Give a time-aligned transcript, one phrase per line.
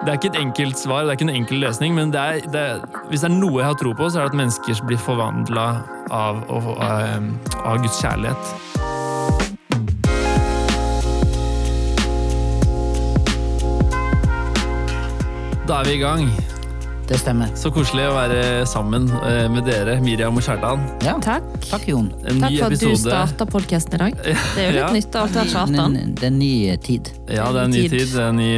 [0.00, 2.32] Det er ikke et enkelt svar, det er ikke en enkel løsning, men det er,
[2.52, 2.62] det
[3.10, 5.66] hvis det er noe jeg har tro på, så er det at mennesker blir forvandla
[6.08, 6.70] av, av,
[7.68, 8.54] av Guds kjærlighet.
[15.68, 16.32] Da er vi i gang.
[17.10, 17.48] Det stemmer.
[17.58, 20.84] Så koselig å være sammen eh, med dere, Miriam og Kjartan.
[21.02, 21.16] Ja.
[21.18, 21.42] Takk.
[21.66, 22.06] Takk, Jon.
[22.22, 24.20] En Takk ny for at du starta podkasten i dag.
[24.54, 24.90] Det er jo litt Ja.
[24.94, 25.96] nytt å alltid Det Kjartan.
[25.98, 26.52] er- det er ny
[26.86, 27.10] tid.
[27.26, 28.06] Ja, det er en ny Tid.
[28.14, 28.52] det er en ny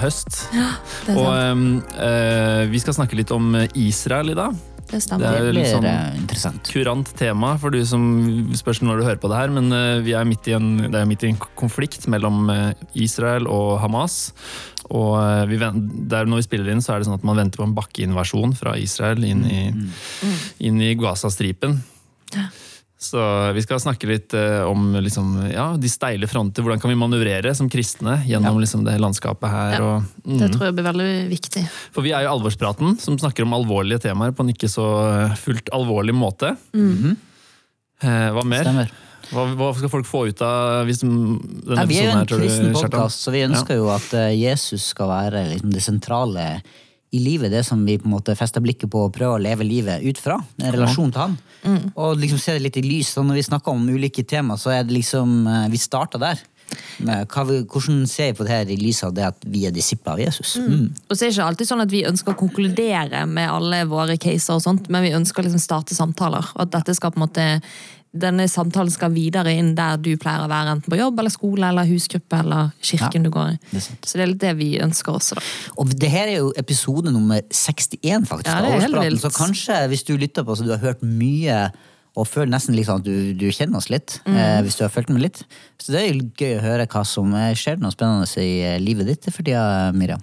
[0.00, 0.40] høst.
[0.56, 0.70] Ja,
[1.04, 1.92] Det er Og sant.
[2.00, 4.56] uh, vi skal snakke litt om Israel i dag.
[4.88, 5.36] Det stemmer.
[5.36, 6.70] er Det blir sånn eh, interessant.
[6.72, 8.02] kurant tema for du som
[8.56, 11.02] spørs når du hører på det her, men eh, vi er midt i en, det
[11.02, 14.32] er midt i en konflikt mellom eh, Israel og Hamas.
[14.88, 15.18] Og
[15.50, 17.74] vi, der når vi spiller inn, så er det sånn at man venter på en
[17.76, 19.60] bakkeinvasjon fra Israel inn i,
[20.64, 21.76] inn i Gaza-stripen.
[22.98, 23.22] Så
[23.54, 26.64] vi skal snakke litt eh, om liksom, ja, de steile fronter.
[26.66, 29.76] Hvordan kan vi manøvrere som kristne gjennom liksom, det landskapet her?
[29.76, 29.82] Ja.
[29.86, 30.38] Og, mm.
[30.40, 31.62] Det tror jeg blir veldig viktig.
[31.94, 35.36] For vi er jo Alvorspraten, som snakker om alvorlige temaer på en ikke så eh,
[35.38, 36.56] fullt alvorlig måte.
[36.74, 38.66] Eh, hva mer?
[38.66, 38.90] Stemmer.
[39.28, 42.28] Hva, hva skal folk få ut av hvis de, denne Ja, vi er jo en
[42.30, 46.46] kristen podkast, så vi ønsker jo at eh, Jesus skal være liksom, det sentrale
[47.10, 47.52] i livet.
[47.52, 50.20] Det som vi på en måte fester blikket på og prøver å leve livet ut
[50.20, 50.38] fra.
[50.60, 51.38] En relasjon til han.
[51.94, 53.14] Og liksom se det litt i lys.
[53.16, 56.46] Så når vi snakker om ulike tema, så er det liksom eh, Vi starter der.
[56.98, 59.72] Hva vi, hvordan ser vi på det her i lys av det at vi er
[59.74, 60.56] disipler av Jesus?
[60.60, 60.88] Mm.
[61.08, 64.18] Og så er det ikke alltid sånn at vi ønsker å konkludere med alle våre
[64.20, 66.50] caser, og sånt, men vi ønsker å liksom starte samtaler.
[66.56, 67.46] Og at dette skal på en måte
[68.12, 71.68] denne samtalen skal videre inn der du pleier å være, enten på jobb eller skole
[71.68, 73.58] eller husgruppe eller kirken Ja, du går i.
[73.72, 73.82] det.
[74.02, 75.42] Så det er litt det vi ønsker også, da.
[75.76, 78.48] Og det her er jo episode nummer 61, faktisk.
[78.48, 79.18] Ja, av Årspraten.
[79.20, 81.70] Så kanskje hvis du lytter på så du har hørt mye
[82.18, 84.34] og føler nesten liksom at du, du kjenner oss litt, Mm.
[84.36, 85.44] eh, hvis du har fulgt med litt.
[85.78, 89.06] Så det er jo gøy å høre hva som skjer noe spennende i eh, livet
[89.06, 90.18] ditt for tida, Miriam.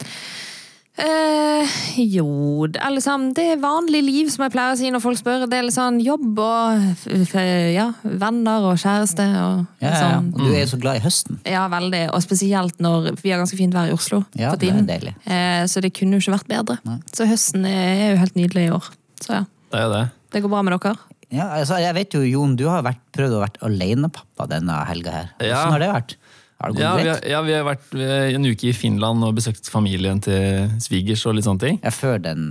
[0.95, 1.73] Eh,
[2.07, 5.19] jo, det er liksom Det er vanlig liv, som jeg pleier å si når folk
[5.19, 5.43] spør.
[5.51, 7.33] Det er litt sånn jobb og f f
[7.75, 9.99] ja, venner og kjæreste og Ja, ja, ja.
[10.05, 10.29] sånn.
[10.31, 11.41] Og du er jo så glad i høsten.
[11.51, 12.03] Ja, veldig.
[12.15, 14.21] Og spesielt når vi har ganske fint vær i Oslo.
[14.39, 14.87] Ja, for det er tiden.
[14.87, 15.15] deilig.
[15.27, 16.99] Eh, så det kunne jo ikke vært bedre.
[17.11, 18.87] Så høsten er jo helt nydelig i år.
[19.19, 19.43] Så ja,
[19.75, 20.05] Det er det.
[20.31, 20.95] det går bra med dere.
[21.33, 25.11] Ja, altså, jeg vet jo, Jon, du har vært, prøvd å være alenepappa denne helga
[25.11, 25.29] her.
[25.41, 25.65] Ja.
[25.65, 26.15] Hvordan har det vært?
[26.55, 30.69] Ja, vi har, ja, vi har vært en uke i Finland og besøkt familien til
[30.81, 31.79] svigers og litt sånne ting.
[31.83, 32.45] Ja, før den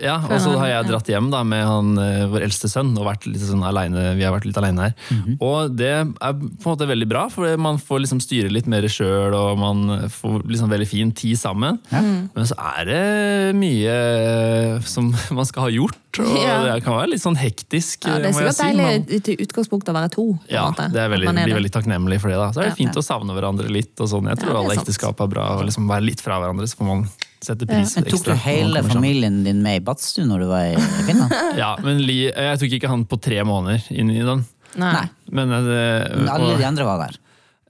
[0.00, 3.04] Ja, Og så har jeg dratt hjem da med han, eh, vår eldste sønn og
[3.04, 4.94] vært litt sånn alene, vi har vært litt alene her.
[5.12, 5.34] Mhm.
[5.44, 8.80] Og det er på en måte veldig bra, for man får liksom styre litt mer
[8.88, 11.78] sjøl, og man får liksom veldig fin tid sammen.
[11.92, 16.56] Men så er det mye som man skal ha gjort, og Ja.
[16.74, 18.06] det kan være litt sånn hektisk.
[18.08, 20.26] Ja, det er sikkert si, deilig til utgangspunktet å være to.
[20.48, 22.36] Ja, det er veldig, er blir veldig takknemlig for det.
[22.40, 22.48] da.
[22.52, 22.80] Så er det Ja.
[22.80, 23.92] fint å savne hverandre litt.
[24.00, 24.24] og sånn.
[24.28, 26.86] Jeg tror Ja, alle ekteskap er bra å liksom være litt fra hverandre, så får
[26.86, 27.08] man
[27.42, 30.76] sette pris Men Tok du hele familien din med i badstue når du var i
[31.08, 31.32] Finland?
[31.62, 34.44] Ja, men Li, jeg tok ikke han på tre måneder inn i den.
[34.80, 35.04] Nei.
[35.30, 35.82] Men, det,
[36.16, 37.18] Men alle og- de andre var der.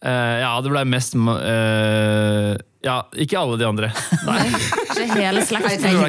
[0.03, 3.93] Uh, Ja, det ble mest uh, Ja, ikke alle de andre.
[4.29, 4.41] Nei.
[4.51, 5.71] Ikke hele Jeg slekten.
[5.71, 6.09] jeg trenger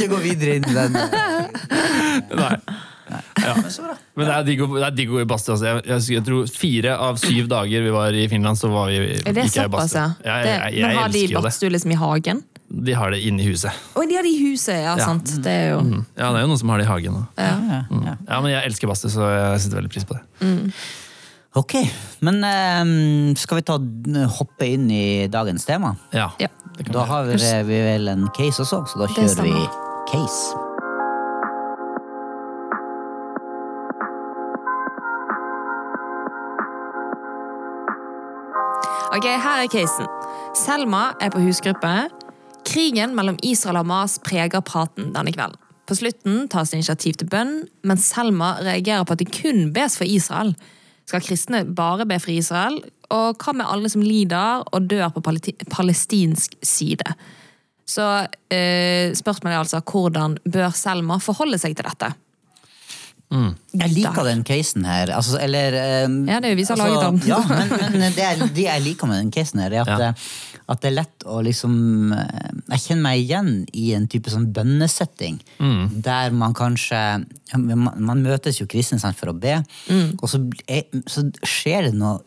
[0.00, 0.96] ikke gå videre inn i den.
[2.42, 2.54] Nei.
[3.42, 3.52] Ja.
[4.16, 5.52] Men det er digg å, digg å gå i badstue.
[5.56, 5.66] Altså.
[5.68, 9.00] Jeg, jeg, jeg tror fire av syv dager vi var i Finland, så var vi
[9.18, 10.00] ikke jeg i badstue.
[10.00, 10.14] ja?
[10.24, 11.44] Ja, Det- jeg, jeg, jeg Men har de elsker jo det.
[11.50, 12.42] badstue liksom i hagen?
[12.72, 13.72] De har det inne i huset.
[14.00, 15.04] Oi, de har det i huset, ja, Ja.
[15.04, 15.28] sant.
[15.44, 15.80] Det er jo
[16.16, 17.26] Ja, det er jo noen som har det i hagen.
[17.36, 17.82] Ja.
[17.90, 18.04] Mm.
[18.06, 18.14] ja.
[18.28, 20.72] Ja, men jeg elsker badstue, så jeg setter veldig pris på det.
[21.54, 21.74] Ok,
[22.24, 23.76] men eh, skal vi ta
[24.38, 25.96] hoppe inn i dagens tema?
[26.12, 26.48] Ja, Ja.
[26.88, 29.68] Da har vi, vi vel en case også, så da kjører vi
[30.08, 30.56] case.
[39.12, 40.06] Ok, her er casen.
[40.56, 41.92] Selma er på husgruppe.
[42.68, 45.58] Krigen mellom Israel og Hamas preger praten denne kvelden.
[45.88, 49.98] På slutten tas det initiativ til bønn, men Selma reagerer på at det kun bes
[49.98, 50.54] for Israel.
[51.10, 52.78] Skal kristne bare be for Israel?
[53.12, 55.24] Og hva med alle som lider og dør på
[55.74, 57.16] palestinsk side?
[57.84, 58.06] Så
[58.54, 62.12] eh, spørsmålet er altså hvordan bør Selma forholde seg til dette?
[63.32, 65.10] Jeg liker den casen her.
[65.16, 65.76] Altså, eller
[66.06, 67.28] um, Ja, det er jo vi som har laget den.
[67.30, 70.08] Ja, men, men det, er, det jeg liker med den casen her, er at, Ja.
[70.10, 74.30] eh, at det er lett å liksom eh, Jeg kjenner meg igjen i en type
[74.32, 75.40] sånn bønnesetting.
[76.04, 77.00] Der man kanskje
[77.56, 79.58] man, man møtes jo kristne for å be,
[80.20, 80.38] og så,
[80.68, 82.20] er, så skjer det noe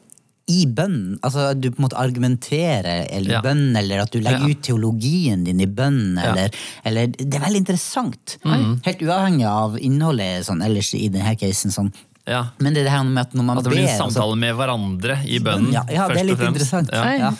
[0.47, 1.17] i bønnen.
[1.25, 3.41] Altså du på en måte argumenterer eller Ja.
[3.41, 4.53] bønn, eller at du legger Ja.
[4.53, 6.17] ut teologien din i bønnen.
[6.21, 6.31] Ja.
[6.31, 6.49] Eller,
[6.85, 8.37] eller Det er veldig interessant.
[8.43, 11.71] Helt uavhengig av innholdet sånn, ellers i denne casen.
[11.71, 11.91] Sånn,
[12.27, 12.47] Ja.
[12.57, 14.05] Men det er det her med at når man ber At det blir en samtale
[14.07, 15.71] altså- samtale med hverandre i bønnen.
[15.73, 16.89] ja, ja, det er litt interessant.
[16.91, 17.31] Ja.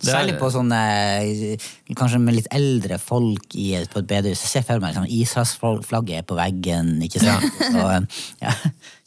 [0.00, 1.58] Særlig på sånne
[1.94, 4.40] Kanskje med litt eldre folk i, på et bedehus.
[4.40, 7.02] Jeg ser for meg Israelsflagget er på veggen.
[7.02, 7.52] ikke sant?
[7.72, 8.06] Så,
[8.40, 8.52] ja.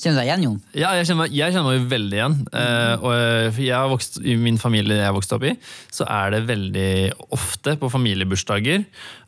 [0.04, 0.58] Kjenner du deg igjen, Jon?
[0.76, 2.34] Ja, jeg kjenner, meg- jeg kjenner meg veldig igjen.
[2.52, 5.54] Eh, og eh, jeg har vokst, I min familie jeg vokste opp i,
[5.96, 6.90] så er det veldig
[7.38, 8.84] ofte på familiebursdager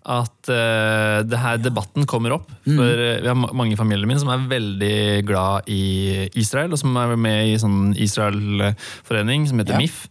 [0.05, 2.51] at eh, det her debatten kommer opp.
[2.67, 6.81] For eh, vi har mange i familien min som er veldig glad i Israel, og
[6.83, 9.81] som er med i sånn Israel-forening som heter Ja.
[9.81, 10.07] MIF.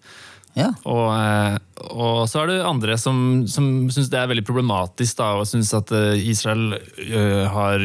[0.55, 0.69] Ja.
[0.87, 1.57] Og, eh,
[1.91, 5.73] og så er det andre som, som syns det er veldig problematisk, da, og syns
[5.75, 7.83] at eh, Israel eh, har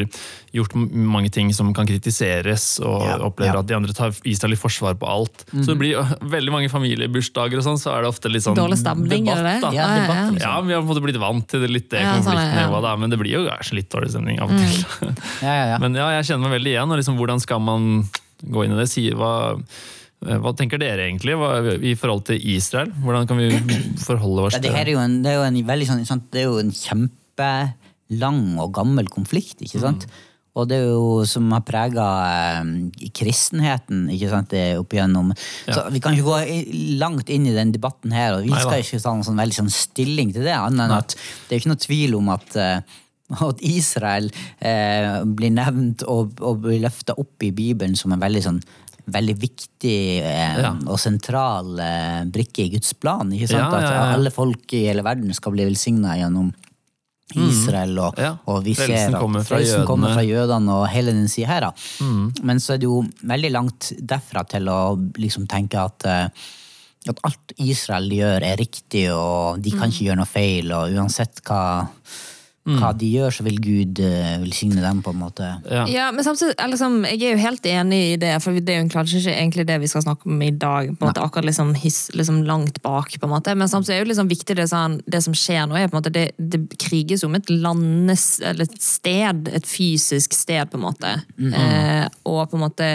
[0.53, 3.63] gjort mange ting som kan kritiseres, og Ja, opplever ja.
[3.63, 5.43] at de andre tar Israel i forsvar på alt.
[5.51, 6.05] Så det blir jo
[6.35, 9.43] veldig mange familiebursdager, og sånn, så er det ofte litt sånn Dårlig stemning, debatt.
[9.49, 9.57] det?
[9.65, 9.73] Da.
[9.77, 10.29] Ja, debatt, ja.
[10.29, 10.45] liksom.
[10.45, 12.95] Ja, vi har på en måte blitt vant til det litt det Ja, sånn, ja.
[13.01, 15.13] men det blir jo kanskje litt dårlig stemning av og til.
[15.45, 15.77] Ja, ja, ja.
[15.81, 16.91] Men ja, jeg kjenner meg veldig igjen.
[16.93, 17.85] og liksom, Hvordan skal man
[18.45, 18.89] gå inn i det?
[18.91, 19.31] Si, hva,
[20.19, 21.35] hva tenker dere egentlig
[21.87, 22.89] i forhold til Israel?
[23.03, 23.51] Hvordan kan vi
[24.07, 26.25] forholde oss til det, her er jo en, det er jo en veldig sånn?
[26.31, 30.09] Det er jo en kjempelang og gammel konflikt, ikke sant?
[30.59, 32.05] Og det er jo som har prega
[32.59, 35.31] eh, kristenheten ikke sant, det opp igjennom.
[35.69, 36.39] Så vi kan ikke gå
[36.99, 39.59] langt inn i den debatten her, og vi Nei, skal ikke ta noen sånn veldig
[39.61, 42.59] sånn stilling til det, annet enn at det er jo ikke noe tvil om at
[42.59, 42.97] eh,
[43.29, 48.41] at Israel eh, blir nevnt og, og blir løfta opp i Bibelen som en veldig
[48.41, 48.57] sånn
[49.13, 50.71] veldig viktig eh, Ja.
[50.87, 53.29] og sentral eh, brikke i Guds plan.
[53.31, 53.73] ikke sant?
[53.73, 54.01] Ja, ja.
[54.09, 56.51] At alle folk i hele verden skal bli velsigna gjennom
[57.35, 58.31] Israel, og, Ja.
[58.49, 61.61] og vi ser at kommer frelsen kommer fra jødene og hele den sida her.
[61.67, 61.73] Da.
[62.41, 64.79] Men så er det jo veldig langt derfra til å
[65.17, 66.27] liksom tenke at eh,
[67.07, 70.67] at alt Israel gjør, er riktig, og de kan ikke gjøre noe feil.
[70.75, 71.87] Og uansett hva,
[72.67, 75.47] hva de gjør, så vil Gud uh, velsigne dem, på en måte.
[75.71, 75.85] Ja.
[75.89, 78.89] Ja, men samtidig, liksom, Jeg er jo helt enig i det, for det er jo
[78.91, 80.91] kanskje ikke egentlig det vi skal snakke om i dag.
[80.91, 83.55] på en måte Akkurat liksom, his, liksom langt bak, på en måte.
[83.55, 86.01] Men samtidig er jo liksom viktig det, sånn, det som skjer nå, er på en
[86.01, 90.85] måte det, det kriges om et landes, eller et sted, et fysisk sted, på en
[90.89, 91.15] måte.
[91.39, 92.89] eh, og på en måte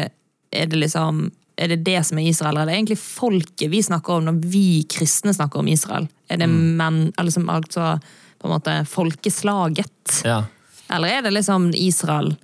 [0.55, 3.82] er det liksom er det det som er Israel, eller er det egentlig folket vi
[3.82, 6.08] snakker om når vi kristne snakker om Israel?
[6.26, 7.93] Er det menn, eller som altså
[8.44, 10.20] på en måte folkeslaget?
[10.29, 10.43] Ja.
[10.93, 12.35] Eller er det liksom Israel,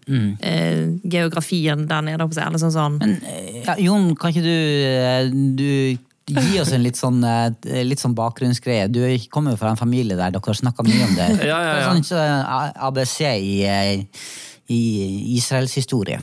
[0.41, 2.27] eh, geografien der nede?
[2.27, 2.97] på seg, Eller sånn sånn.
[3.03, 4.57] Men eh, ja, Jon, kan ikke du,
[4.89, 5.99] eh, du
[6.31, 8.89] gi oss en litt sånn, eh, litt sånn bakgrunnsgreie?
[8.89, 11.31] Du kommer jo fra en familie der dere har snakka mye om det.
[11.51, 11.87] Ja, ja, ja.
[11.93, 12.25] Sånn så,
[12.89, 13.63] ABC i,
[14.73, 14.83] i
[15.37, 16.23] Israels historie.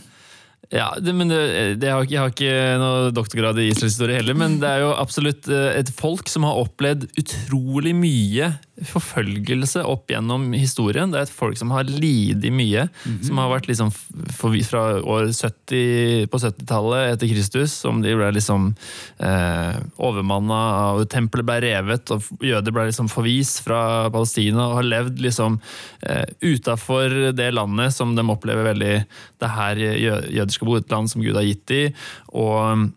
[0.73, 4.35] Ja, det, men det, det, har, jeg har ikke noe doktorgrad i Israels historie heller,
[4.35, 10.51] men det er jo absolutt et folk som har opplevd utrolig mye forfølgelse opp gjennom
[10.53, 11.09] historien.
[11.11, 12.83] Det er et folk som har lidd mye,
[13.25, 13.89] som har vært liksom
[14.37, 18.69] fra år 70, på 70-tallet etter Kristus, som de ble liksom
[19.23, 20.59] eh, overmanna,
[20.97, 23.81] og tempelet ble revet, og jøder ble liksom forvist fra
[24.13, 25.59] Palestina, og har levd liksom
[26.07, 28.93] eh, utafor det landet som de opplever veldig
[29.41, 31.93] Det her jø- jøder skal bo et land som Gud har gitt dem,
[32.33, 32.89] og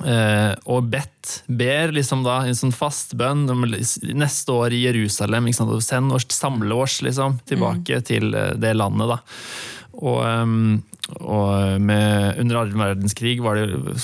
[0.00, 3.44] Eh, og bedt, ber liksom da en sånn fast bønn
[4.16, 5.50] neste år i Jerusalem.
[5.52, 9.16] Send oss samleårs liksom, tilbake til eh, det landet.
[9.16, 9.20] da.
[10.00, 10.80] Og, ehm,
[11.18, 13.98] og med, under annen verdenskrig var det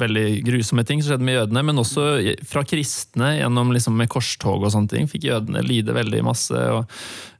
[0.00, 2.06] veldig grusomme ting som skjedde med jødene, men også
[2.48, 6.54] fra kristne gjennom liksom med korstog og sånne ting fikk jødene lide veldig masse.
[6.56, 6.86] og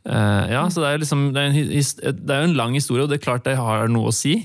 [0.09, 3.13] uh, ja, så Det er, liksom, det, er en, det er en lang historie, og
[3.13, 4.37] det er klart det har noe å si.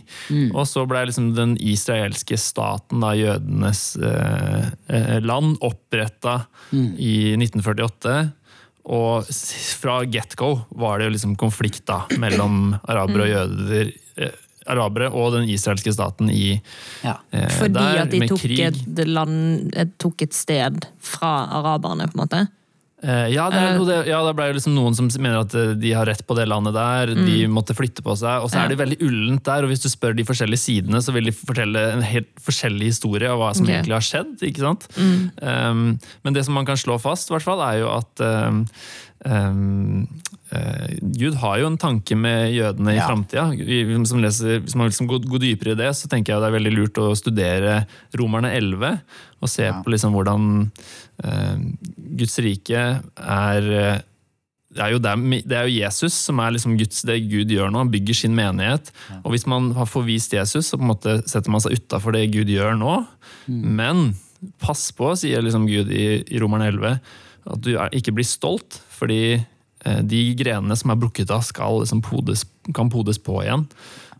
[0.51, 6.41] Og så ble liksom den israelske staten, da, jødenes uh, eh, land, oppretta
[6.73, 8.17] i 1948.
[8.85, 9.25] Og
[9.79, 13.93] fra get-go var det jo liksom konflikt da, mellom arabere og jøder.
[14.65, 16.61] Eh, arabere og den israelske staten i
[17.03, 17.19] Ja.
[17.31, 22.27] eh, Fordi der, at de tok et, land, tok et sted fra araberne, på en
[22.27, 22.47] måte.
[23.03, 25.75] Eh, ja, det er, det, ja, da ble det liksom noen som mener at eh,
[25.77, 27.13] de har rett på det landet der.
[27.13, 28.41] De måtte flytte på seg.
[28.41, 31.13] Og så er det veldig ullent der, og hvis du spør de forskjellige sidene, så
[31.13, 33.77] vil de fortelle en helt forskjellig historie av hva som okay.
[33.77, 34.33] egentlig har skjedd.
[34.49, 34.87] ikke sant?
[34.97, 38.63] Um, men det som man kan slå fast, i hvert fall, er jo at um,
[39.23, 40.07] um,
[40.51, 43.07] uh, Gud har jo en tanke med jødene i Ja.
[43.07, 43.45] framtida.
[44.07, 46.73] Som Hvis man liksom går, går dypere i det, så tenker jeg det er veldig
[46.75, 47.85] lurt å studere
[48.17, 48.99] Romerne 11.
[49.41, 49.81] Og se Ja.
[49.81, 50.71] på liksom hvordan
[51.23, 51.55] uh,
[52.17, 54.01] Guds rike er eh,
[54.75, 57.69] det er, jo dem, det er jo Jesus som er liksom Guds, det Gud gjør
[57.71, 57.77] nå.
[57.79, 58.91] Han bygger sin menighet.
[59.23, 62.25] Og hvis man har forvist Jesus, så på en måte setter man seg utafor det
[62.33, 62.97] Gud gjør nå.
[63.47, 64.15] Men
[64.59, 66.99] pass på, sier liksom Gud i, i Romerne 11,
[67.45, 68.79] at du ikke blir stolt.
[68.95, 73.67] Fordi eh, de grenene som er brukket av, skal liksom podes, kan podes på igjen.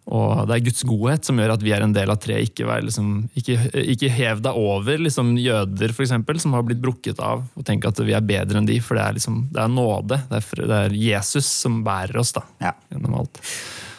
[0.06, 2.52] Og det er Guds godhet som gjør at vi er en del av treet.
[2.52, 3.56] Ikke, liksom, ikke,
[3.96, 7.42] ikke hev deg over liksom, jøder, eksempel, som har blitt brukket av.
[7.58, 10.20] Og tenk at vi er bedre enn de, for det er, liksom, det er nåde.
[10.30, 12.76] Det er, det er, Jesus som bærer oss da, Ja.
[12.94, 13.42] gjennom alt.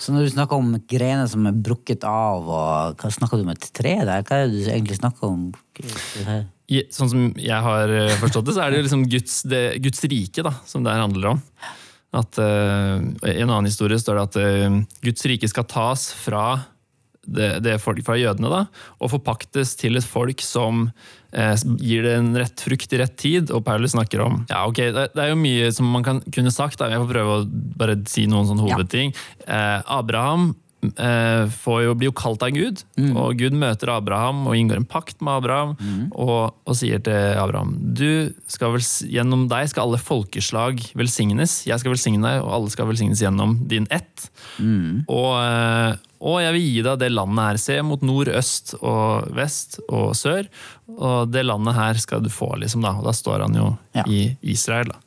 [0.07, 3.51] Så når du snakker om grener som er brukket av, og hva snakker du om
[3.51, 4.23] et tre der?
[4.23, 5.49] Hva er det du egentlig snakker om?
[6.95, 10.45] Sånn som jeg har eh, forstått det, så er det liksom Guds, det, Guds rike
[10.47, 11.43] da, som det her handler om.
[12.15, 16.45] At, uh, I en annen historie står det at uh, Guds rike skal tas fra,
[17.27, 18.65] det, det folk, fra jødene da,
[19.03, 20.91] og forpaktes til et folk som
[21.33, 23.51] eh, gir det en rett frukt i rett tid.
[23.55, 26.53] Og Paulus snakker om ja ok, det, det er jo mye som man kan, kunne
[26.55, 26.79] sagt.
[26.83, 26.91] Da.
[26.93, 27.49] Jeg får prøve å
[27.83, 28.77] bare si noen sånne Ja.
[28.79, 29.15] hovedting.
[29.47, 32.83] Eh, Abraham eh, får jo, blir jo kalt av Gud,
[33.17, 35.77] og Gud møter Abraham og inngår en pakt med Abraham
[36.13, 41.63] og, og sier til Abraham du skal vel, gjennom deg skal alle folkeslag velsignes.
[41.67, 44.29] Jeg skal velsigne deg, og alle skal velsignes gjennom din ett.
[45.09, 47.59] Og, eh, og jeg vil gi deg det landet her.
[47.61, 50.47] Se mot nord, øst og vest og sør.
[50.97, 52.85] Og det landet her skal du få, liksom.
[52.85, 54.05] Da, og da står han jo Ja.
[54.07, 54.93] i Israel.
[54.93, 54.99] da.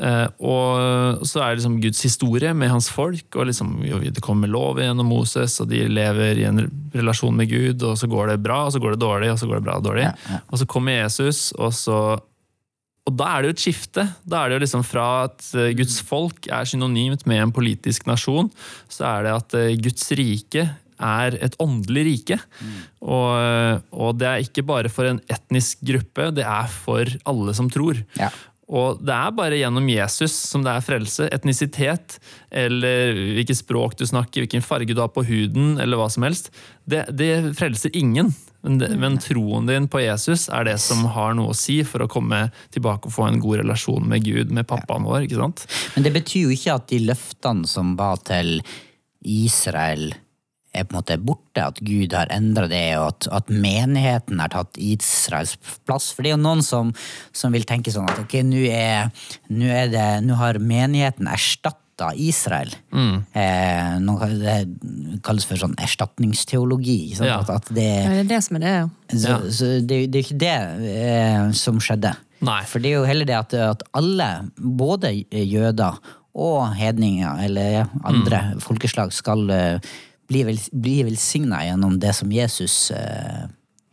[0.00, 3.26] Eh, og så er det liksom Guds historie med hans folk.
[3.36, 3.76] og liksom,
[4.14, 6.64] Det kommer lov gjennom Moses, og de lever i en
[6.94, 7.82] relasjon med Gud.
[7.82, 9.76] og Så går det bra, og så går det dårlig, og så går det bra
[9.76, 10.08] og dårlig.
[10.50, 12.18] Og så kommer Jesus, og så
[13.08, 14.04] og da er det jo et skifte.
[14.28, 18.06] Da er det jo liksom Fra at eh, Guds folk er synonymt med en politisk
[18.06, 18.50] nasjon,
[18.92, 20.68] så er det at eh, Guds rike
[21.00, 22.36] er et åndelig rike.
[23.00, 27.56] Og, eh, og det er ikke bare for en etnisk gruppe, det er for alle
[27.56, 28.02] som tror.
[28.20, 28.28] Ja.
[28.70, 31.26] Og det er bare gjennom Jesus som det er frelse.
[31.34, 32.20] Etnisitet,
[32.54, 36.52] eller hvilket språk du snakker, hvilken farge du har på huden, eller hva som helst.
[36.86, 38.30] Det, det frelser ingen.
[38.62, 42.04] Men, det, men troen din på Jesus er det som har noe å si for
[42.04, 45.24] å komme tilbake og få en god relasjon med Gud, med pappaen vår.
[45.26, 45.64] ikke sant?
[45.96, 48.60] Men det betyr jo ikke at de løftene som var til
[49.20, 50.12] Israel,
[50.72, 51.64] er på en måte borte.
[51.66, 55.56] At Gud har endra det, og at, at menigheten har tatt Israels
[55.88, 56.10] plass.
[56.14, 56.92] For det er jo noen som,
[57.34, 59.10] som vil tenke sånn at ok, nå er,
[59.50, 61.76] er det, nå har menigheten erstatta
[62.16, 62.70] Israel.
[62.96, 64.54] Eh, noe, det
[65.26, 67.14] kalles for sånn erstatningsteologi.
[67.18, 67.40] Ja.
[67.42, 68.86] At, at det, Ja, det er det som er det, ja.
[69.10, 69.38] så, Ja.
[69.52, 70.54] så det, det er ikke det
[70.94, 72.14] eh, som skjedde.
[72.40, 72.62] Nei.
[72.64, 75.98] For det er jo heller det at, at alle, både jøder
[76.40, 78.60] og hedninger, eller andre Mm.
[78.64, 79.90] folkeslag, skal eh,
[80.30, 83.48] bli, vel, blir velsigna gjennom det som Jesus eh,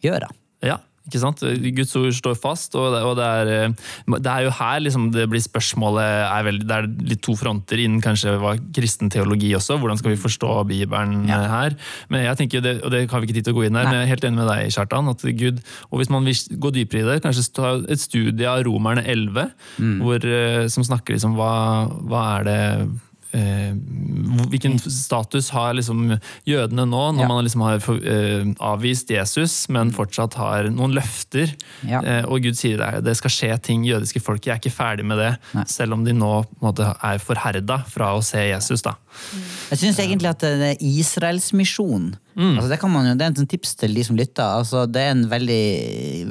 [0.05, 0.27] gjør.
[0.27, 0.35] da.
[0.67, 0.75] Ja,
[1.07, 1.39] ikke sant?
[1.71, 5.05] Guds ord står fast, og det, og det, er, eh, det er jo her liksom
[5.15, 9.53] det blir spørsmålet er veldig, Det er litt to fronter innen kanskje hva kristen teologi
[9.55, 9.77] også.
[9.79, 11.39] Hvordan skal vi forstå Bibelen Ja.
[11.45, 11.77] eh, her?
[12.11, 13.87] Men jeg tenker det, og det har vi ikke tid til å gå inn her,
[13.87, 13.91] Nei.
[13.93, 15.09] men jeg er helt enig med deg, Kjartan.
[15.15, 16.33] at Gud, og Hvis man vil
[16.67, 20.01] gå dypere i det, kanskje ta et studie av Romerne 11, Mm.
[20.03, 22.99] hvor, eh, som snakker liksom hva, hva er det
[23.37, 26.15] Hvilken status har liksom
[26.47, 27.27] jødene nå, når Ja.
[27.27, 31.53] man liksom har eh, avvist Jesus, men fortsatt har noen løfter?
[31.87, 32.01] Ja.
[32.01, 33.83] Eh, og Gud sier det, det skal skje ting.
[33.87, 35.65] Jødiske folket er ikke ferdig med det, Nei.
[35.69, 38.81] selv om de nå måte, er forherda fra å se Jesus.
[38.81, 38.95] da.
[39.71, 42.53] Jeg syns egentlig at det er Israelsmisjonen Mm.
[42.59, 44.45] altså det, kan man jo, det er en sånn tips til de som lytter.
[44.61, 45.61] Altså det er en veldig,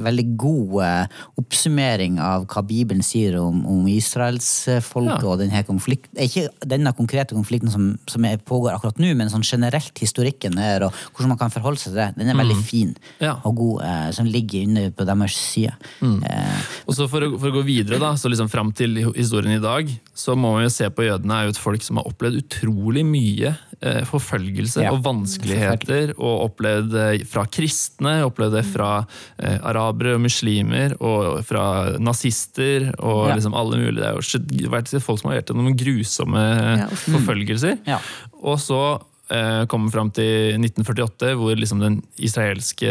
[0.07, 5.31] veldig god eh, oppsummering av hva Bibelen sier om, om israelsfolket Ja.
[5.33, 6.15] og denne konflikten.
[6.23, 10.95] Ikke denne konkrete konflikten som, som pågår akkurat nå, men sånn generelt historikken her, og
[11.13, 12.09] hvordan man kan forholde seg til det.
[12.21, 13.21] Den er veldig fin Mm.
[13.21, 13.33] Ja.
[13.45, 15.73] og god, eh, som ligger inne på deres side.
[16.01, 16.23] Mm.
[16.25, 19.57] Eh, Og så for, å, for å gå videre, da, så liksom fram til historien
[19.57, 22.07] i dag, så må man jo se på jødene er jo et folk som har
[22.09, 24.93] opplevd utrolig mye eh, forfølgelse Ja.
[24.95, 25.96] og vanskeligheter.
[26.17, 28.91] Og opplevd det fra kristne, opplevd det fra
[29.39, 31.67] eh, arabere og muslimer, og fra
[31.99, 33.35] nazister og Ja.
[33.39, 34.15] liksom alle mulige.
[34.47, 36.47] Det har vært folk som har vært gjennom grusomme
[36.85, 37.79] Ja, forfølgelser.
[37.89, 37.99] Ja.
[38.43, 42.87] Og så eh, kommer fram til 1948, hvor liksom den israelske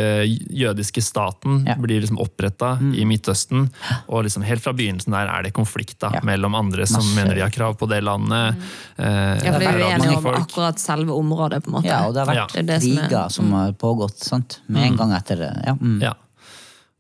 [0.52, 1.76] jødiske staten Ja.
[1.80, 3.70] blir liksom oppretta i Midtøsten.
[4.10, 6.20] Og liksom helt fra begynnelsen der er det konflikt da, Ja.
[6.24, 8.56] mellom andre som Masse- mener de har krav på det landet.
[8.98, 10.40] Eh, Ja, for det er uenige om folk.
[10.40, 11.86] akkurat selve området, på en måte.
[11.86, 14.60] ja, og det har vært Det som er- kriger som har pågått sant?
[14.68, 15.38] med en gang etter.
[15.66, 15.74] Ja.
[15.76, 16.02] Mm.
[16.02, 16.14] Ja.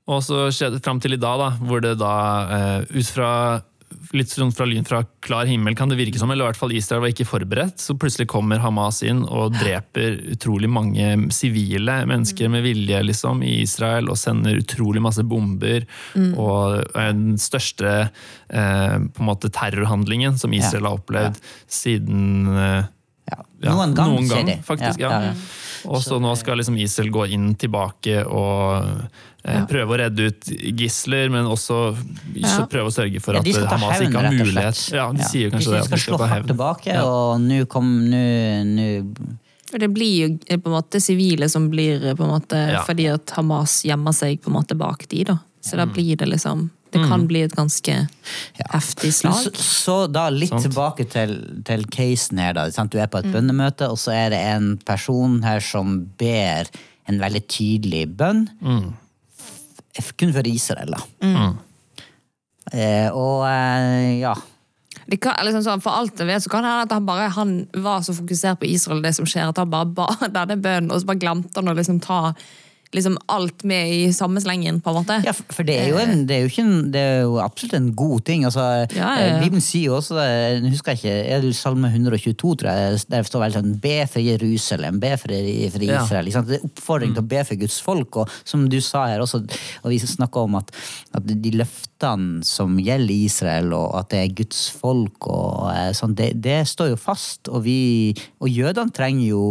[0.07, 2.47] Og så skjedde det fram til i dag, da, hvor det da
[2.79, 3.61] eh, ut fra
[4.15, 6.73] Litt sånn fra lyn fra klar himmel kan det virke som, eller i hvert fall
[6.75, 7.81] Israel var ikke forberedt.
[7.81, 13.59] Så plutselig kommer Hamas inn og dreper utrolig mange sivile mennesker med vilje liksom, i
[13.63, 15.87] Israel, og sender utrolig masse bomber.
[16.15, 21.39] Og er den største eh, på en måte terrorhandlingen som Israel har opplevd
[21.71, 22.91] siden eh,
[23.65, 23.73] Ja.
[23.75, 24.57] Noen gang, noen gang, de.
[24.63, 24.99] faktisk.
[25.01, 25.33] Ja, Ja.
[25.85, 28.85] Og så nå skal liksom Israel gå inn tilbake og
[29.45, 29.65] eh, Ja.
[29.69, 31.95] prøve å redde ut gisler, men også
[32.33, 32.65] Ja.
[32.65, 34.79] prøve å sørge for at de Hamas ikke har mulighet.
[34.91, 35.83] Ja, de sier De kanskje det.
[35.85, 36.47] skal at de slå ta hardt hevn.
[36.57, 37.03] tilbake, Ja.
[37.05, 39.27] og nå kom nå- nå
[39.69, 42.71] For det blir jo eh, på en måte sivile som blir eh, på en måte
[42.71, 42.83] Ja.
[42.83, 45.37] fordi at Hamas gjemmer seg på en måte bak de, da.
[45.61, 47.95] Så da blir det liksom Det kan bli et ganske
[48.71, 49.37] heftig slag.
[49.43, 50.67] så, så da litt Sånt.
[50.67, 51.37] tilbake til,
[51.67, 52.55] til casen her.
[52.57, 52.67] da.
[52.69, 56.71] Du er på et bønnemøte, og så er det en person her som ber
[57.09, 58.47] en veldig tydelig bønn.
[58.61, 58.91] Mm.
[60.19, 61.53] Kun for Israel, da.
[62.73, 64.33] Eh, og eh, ja.
[65.05, 67.29] Det kan, liksom sånn, for alt jeg vet, så kan det hende at han bare
[67.35, 70.07] han var så fokusert på Israel og det som skjer, at han bare ba
[70.39, 72.21] denne bønnen, og så bare glemte han å liksom ta
[72.95, 75.17] liksom alt med i samme slengen, på en måte.
[75.25, 77.75] Ja, for- det er jo, en, det er jo, ikke en, det er jo absolutt
[77.77, 78.45] en god ting.
[78.47, 79.39] Altså, Ja, ja, eh, ja.
[79.43, 80.27] Bibelen sier jo også, det,
[80.63, 83.95] jeg husker jeg ikke, er det Salme 122, tror jeg, der står veldig sånn Be
[84.11, 85.35] for Jerusalem, be for,
[85.75, 86.31] for Israel.
[86.31, 86.45] Ikke?
[86.49, 88.21] Det er oppfordring til å be for Guds folk.
[88.23, 89.43] Og som du sa her også,
[89.83, 90.71] og vi snakka om at,
[91.17, 96.15] at de løftene som gjelder Israel, og at det er Guds folk, og eh, sånn,
[96.17, 97.49] det, det står jo fast.
[97.51, 99.43] Og, vi, og jødene trenger jo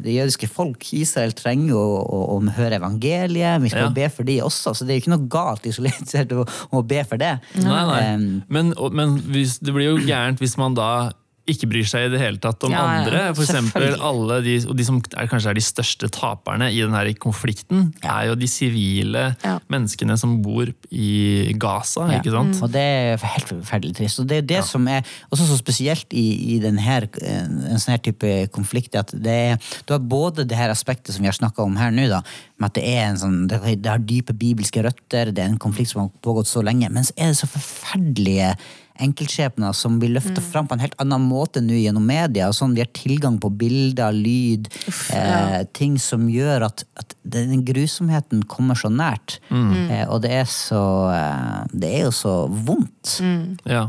[0.00, 3.60] det jødiske folk, Israel, trenger å, å, å høre evangeliet.
[3.62, 3.94] Vi skal Ja.
[3.94, 6.82] be for de også, så det er jo ikke noe galt isolert sett å, å
[6.82, 7.34] be for det.
[7.60, 8.00] Nei, nei.
[8.14, 11.10] Um, Men, men hvis, det blir jo gærent hvis man da
[11.52, 13.00] ikke bryr seg i det hele tatt om Ja, ja.
[13.00, 13.22] andre.
[13.34, 17.02] For eksempel alle de, og de som er, kanskje er de største taperne i denne
[17.20, 19.58] konflikten, er jo de sivile Ja.
[19.70, 22.20] menneskene som bor i Gaza, Ja.
[22.20, 22.62] ikke sant?
[22.62, 24.20] Og det er helt forferdelig trist.
[24.20, 25.02] Og det er det som er
[25.32, 29.56] også så spesielt i, i den her, en sånn her type konflikt, at det er,
[29.86, 32.22] du har både det her aspektet som vi har snakka om her nå, da,
[32.60, 35.94] med at det er en sånn, det, har dype bibelske røtter, det er en konflikt
[35.94, 38.54] som har pågått så lenge, men så er det så forferdelige
[39.00, 42.50] enkeltskjebner som blir løfta fram på en helt annen måte nå gjennom media.
[42.50, 44.68] og Sånn, vi har tilgang på bilder, lyd,
[45.16, 49.38] eh, ting som gjør at, at den grusomheten kommer så nært.
[49.50, 50.82] Eh, og det er så
[51.14, 53.16] eh, Det er jo så vondt.
[53.64, 53.88] Ja.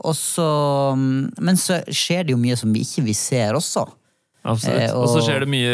[0.00, 0.50] Og så,
[0.96, 3.86] men så skjer det jo mye som vi ikke vi ser også.
[4.40, 4.80] Absolutt.
[4.80, 5.72] Eh, og så skjer det mye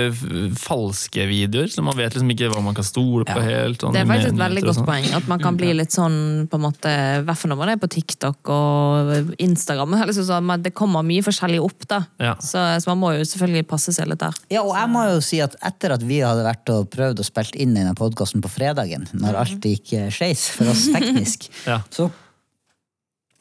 [0.58, 3.78] falske videoer, så man vet liksom ikke hva man kan stole på helt.
[3.82, 4.88] sånn Det er faktisk et veldig godt sånn.
[4.88, 5.06] poeng.
[5.20, 6.16] At man kan bli litt sånn,
[6.50, 6.94] på en måte,
[7.28, 9.94] hvert fall når man er på TikTok og Instagram.
[10.10, 12.00] Liksom det kommer mye forskjellig opp, da.
[12.18, 12.34] Ja.
[12.42, 14.34] Så, så man må jo selvfølgelig passe seg litt der.
[14.50, 17.26] Ja, og jeg må jo si at etter at vi hadde vært og prøvd å
[17.30, 21.80] spilt inn denne podkasten på fredagen, når alt gikk eh, skeis for oss teknisk, Ja.
[21.90, 22.10] så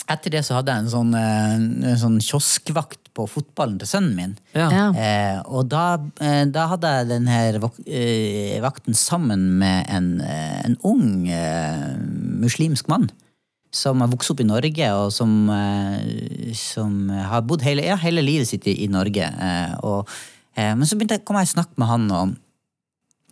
[0.05, 1.55] etter det så hadde jeg en sånn, eh,
[1.91, 4.37] en sånn kioskvakt på fotballen til sønnen min.
[4.55, 4.67] Ja.
[4.73, 4.85] Ja.
[4.91, 5.85] Eh, og da,
[6.19, 11.29] eh, da hadde jeg den her vak eh, vakten sammen med en, eh, en ung
[11.31, 11.95] eh,
[12.43, 13.09] muslimsk mann.
[13.75, 18.23] Som har vokst opp i Norge, og som, eh, som har bodd hele, ja, hele
[18.23, 19.27] livet sitt i, i Norge.
[19.27, 20.11] Eh, og,
[20.55, 22.37] eh, men så begynte jeg, kom jeg i snakk med han, og,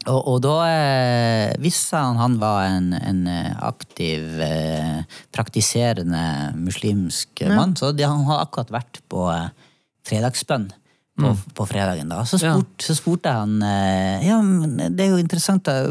[0.03, 3.23] og, og da eh, visste han han var en, en
[3.63, 6.25] aktiv, eh, praktiserende
[6.59, 7.77] muslimsk mann.
[7.79, 9.47] Så de, han har akkurat vært på eh,
[10.07, 10.69] fredagsbønn
[11.19, 12.09] på, på fredagen.
[12.09, 12.23] da.
[12.25, 12.55] Så, Ja.
[12.81, 15.85] så spurte jeg han eh, ja, men det er jo interessant, da.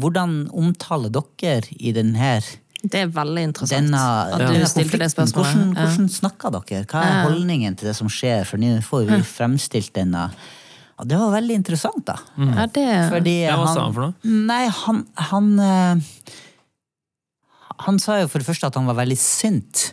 [0.00, 2.40] hvordan omtaler dere i den her
[2.82, 4.00] Det er veldig interessant denne,
[4.32, 5.52] at denne du stilte det spørsmålet.
[5.52, 6.84] Hvordan, hvordan snakker dere?
[6.88, 8.46] Hva er holdningen til det som skjer?
[8.48, 10.30] For nå får vi fremstilt denne
[10.98, 12.16] Og det var veldig interessant, da.
[12.38, 14.14] Ja, det, Fordi Ja, hva sa han for noe?
[14.48, 16.32] Nei, han han, eh,
[17.84, 19.92] han sa jo for det første at han var veldig sint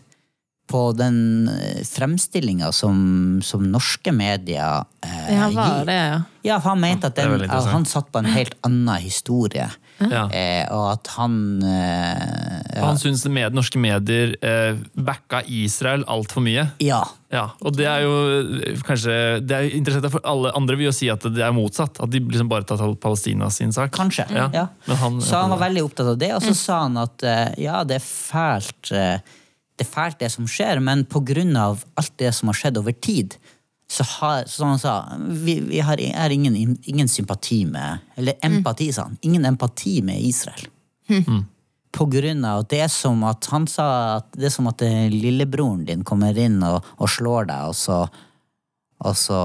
[0.68, 1.50] på den
[1.86, 5.86] fremstillinga som, som norske medier eh, ja, var gir.
[5.92, 6.22] det, ja.
[6.46, 9.68] Ja, for han mente at, den, at han satt på en helt annen historie.
[9.98, 10.26] Ja.
[10.28, 16.44] Eh, og at han eh, ja, Han syns med, norske medier eh, backa Israel altfor
[16.46, 16.68] mye.
[16.84, 17.04] ja.
[17.36, 18.12] Ja, og det er jo
[18.64, 21.98] eh, kanskje det er interessant, for Alle andre vil jo si at det er motsatt.
[22.04, 23.92] At de liksom bare tar Palestina sin sak.
[23.96, 24.28] Kanskje.
[24.32, 24.46] Ja.
[24.54, 24.68] Ja.
[24.86, 27.50] Men han, Så han var veldig opptatt av det, og så sa han at eh,
[27.66, 29.18] ja, det er fælt eh,
[29.76, 31.06] det er fælt det som skjer, men
[31.58, 33.36] av alt det som har skjedd over tid,
[33.92, 38.92] så har, som han sa, vi, vi har er ingen, ingen sympati med Eller empati,
[38.94, 39.18] sa han.
[39.22, 40.66] Ingen empati med Israel.
[41.96, 44.82] På grunn av at det er som at han sa at det er som at
[44.82, 48.00] eh, lillebroren din kommer inn og, og slår deg, og så,
[49.06, 49.38] og så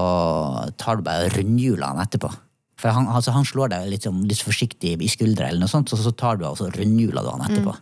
[0.77, 2.31] tar du bare rundhjula han etterpå.
[2.81, 5.93] For han, altså han slår deg litt, sånn- litt forsiktig i skuldra, eller noe sånt,
[5.93, 7.75] og så tar du og så rundhjuler du han etterpå.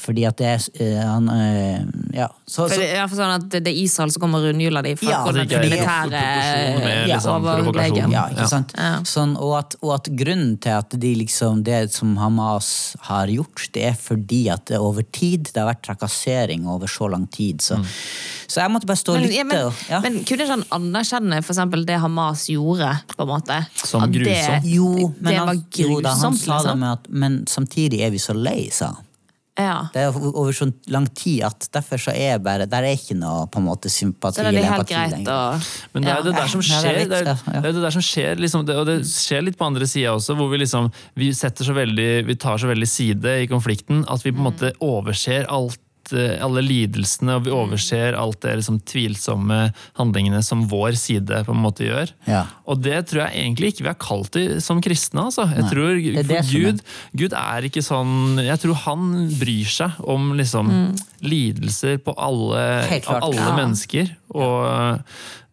[0.00, 1.80] Fordi at det er eh, han, eh,
[2.14, 2.28] Ja.
[2.46, 5.10] Så, For så, det i sånn at det er Israel som kommer rundhjuler de fra
[5.10, 8.46] Ja, for det ikke militære Ja, liksom, ja, ikke Ja.
[8.48, 8.72] sant?
[8.76, 9.02] Ja.
[9.06, 13.68] Sånn, og, at, og at grunnen til at de liksom, det som Hamas har gjort,
[13.74, 17.60] det er fordi at det over tid Det har vært trakassering over så lang tid.
[17.60, 17.78] Så,
[18.48, 19.34] så jeg måtte bare stå og lytte.
[19.36, 20.00] ja, men, ja.
[20.00, 22.90] men kunne ikke han anerkjenne for eksempel det Hamas gjorde?
[23.16, 23.60] på en måte?
[23.74, 24.64] Som det- grusomt?
[24.64, 26.78] Jo, men det han, grusomt, jo da, han sa det liksom.
[26.78, 29.04] med at Men samtidig er vi så lei, sa han.
[29.60, 29.76] Ja.
[29.92, 33.44] Det er over så lang tid at derfor så er bare Der er ikke noe
[33.50, 35.68] på en måte sympati er eller empati lenger.
[35.92, 37.96] Men det er jo det der som er skjer, det er, det er det der
[37.98, 40.90] som skjer liksom, det, og det skjer litt på andre sida også, hvor vi liksom
[41.20, 44.50] vi setter så veldig, vi tar så veldig side i konflikten at vi på en
[44.50, 45.80] måte overser alt
[46.16, 49.58] eh, alle lidelsene, og vi overser alt det liksom, tvilsomme
[49.98, 52.12] handlingene som vår side på en måte gjør.
[52.28, 52.44] Ja.
[52.70, 55.26] Og det tror jeg egentlig ikke vi er kalt til som kristne.
[55.30, 55.46] Altså.
[55.50, 56.80] Jeg Nei, tror, det det for Gud,
[57.24, 59.04] Gud er ikke sånn Jeg tror han
[59.40, 60.72] bryr seg om liksom,
[61.22, 62.64] lidelser på alle,
[63.06, 63.52] alle Ja.
[63.56, 64.10] mennesker.
[64.34, 65.02] Og,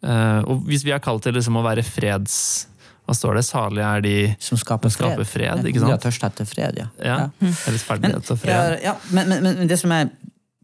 [0.04, 2.67] eh, og hvis vi er kalt til liksom, å være freds...
[3.08, 3.41] Hva står det?
[3.48, 5.13] Salige er de Som skaper fred.
[5.13, 5.67] Skaper fred, fred.
[5.70, 5.88] ikke sant?
[5.88, 6.88] De har tørst etter fred, ja.
[7.00, 8.52] ja, rettferdighet og fred.
[8.52, 10.10] Ja, ja, men, men, men det som er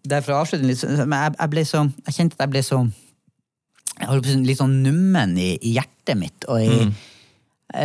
[0.03, 2.83] det avslutter litt, men jeg, jeg ble så Jeg kjente at jeg ble så
[3.93, 6.47] jeg holdt på å litt sånn nummen i, i hjertet mitt.
[6.49, 6.93] Og i, mm.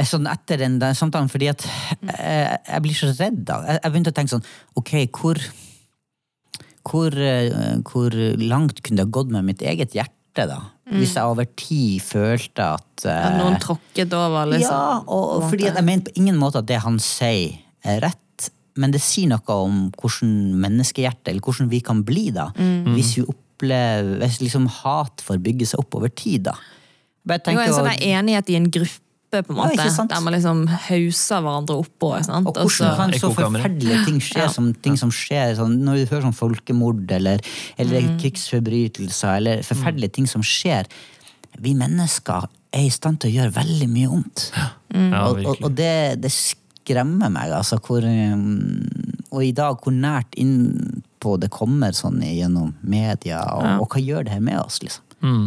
[0.09, 3.59] sånn etter den, samtalen, fordi at jeg, jeg blir så redd da.
[3.68, 4.46] Jeg, jeg begynte å tenke sånn
[4.81, 5.42] Ok, hvor
[6.88, 10.61] hvor, eh, hvor langt kunne det ha gått med mitt eget hjerte, da?
[10.88, 14.72] Hvis jeg over tid følte at uh, At noen tråkket over, liksom.
[14.72, 18.00] ja, og, og fordi at jeg mente på ingen måte at det han sier, er
[18.07, 18.22] rett.
[18.79, 22.49] Men det sier noe om hvordan menneskehjertet, eller hvordan vi kan bli, da.
[22.57, 22.95] Mm.
[22.95, 26.55] Hvis vi opplever Hvis liksom hat får bygge seg opp over tid, da.
[27.27, 30.33] Bare er jo en sånn enighet i en gruppe, på en måte, Ja, der man
[30.33, 32.12] liksom hauser hverandre oppå.
[32.25, 32.47] sant?
[32.47, 34.49] Og hvordan så- kan så forferdelige ting skje, Ja.
[34.49, 37.41] som ting som skjer sånn, når du hører sånn folkemord eller,
[37.77, 38.21] eller Mm.
[38.21, 40.87] krigsforbrytelser eller forferdelige ting som skjer
[41.61, 44.53] Vi mennesker er i stand til å gjøre veldig mye vondt.
[44.55, 46.31] Ja, og, og, og det, det
[46.88, 47.79] skremmer meg, altså.
[47.85, 48.83] Hvor, um,
[49.31, 54.29] og i dag, hvor nært innpå det kommer sånn gjennom media, og, og hva gjør
[54.29, 55.05] det her med oss, liksom?
[55.22, 55.46] Mm.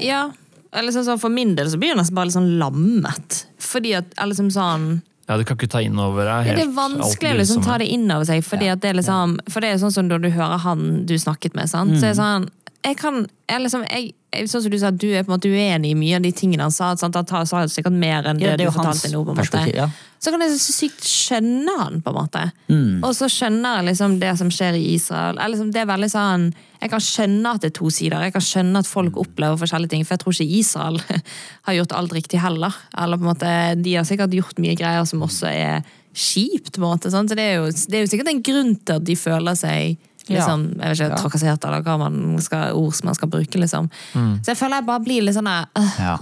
[0.00, 0.28] Ja,
[0.74, 3.44] eller sånn, For min del så blir jeg nesten bare litt sånn lammet.
[3.62, 4.88] Fordi at eller liksom sånn
[5.28, 7.78] Ja, du kan ikke ta inn over deg helt Det er vanskelig å liksom ta
[7.80, 8.42] det inn over seg.
[8.46, 11.14] Fordi at det er liksom For det er sånn som når du hører han du
[11.20, 11.96] snakket med, sant?
[12.00, 12.48] så er sånn
[12.84, 14.10] jeg kan, jeg liksom, jeg,
[14.50, 16.66] sånn som du sa, du er på en måte uenig i mye av de tingene
[16.66, 16.90] han sa.
[17.00, 17.16] Sant?
[17.16, 19.22] Han sa sikkert mer enn det, Ja, det du fortalte nå.
[19.24, 19.62] på en måte.
[19.74, 19.88] ja.
[20.24, 22.42] Så kan jeg så sykt skjønne han, på en måte.
[22.72, 23.02] Mm.
[23.04, 25.36] Og så skjønner jeg liksom det som skjer i Israel.
[25.36, 26.46] Jeg, liksom, det er veldig sånn,
[26.84, 28.20] Jeg kan skjønne at det er to sider.
[28.24, 30.04] Jeg kan skjønne at folk opplever forskjellige ting.
[30.04, 30.98] For jeg tror ikke Israel
[31.68, 32.72] har gjort alt riktig heller.
[32.96, 33.52] Eller på en måte,
[33.84, 36.74] De har sikkert gjort mye greier som også er kjipt.
[36.76, 37.10] på en måte.
[37.12, 37.28] Sant?
[37.32, 39.96] Så det er, jo, det er jo sikkert en grunn til at de føler seg
[40.28, 41.16] liksom, jeg vet ikke, Ja.
[41.20, 43.58] trakassert, eller hva man skal, ord som man skal bruke.
[43.60, 43.90] liksom.
[44.14, 45.94] Så jeg føler jeg bare blir litt sånn øh.
[46.00, 46.18] Ja,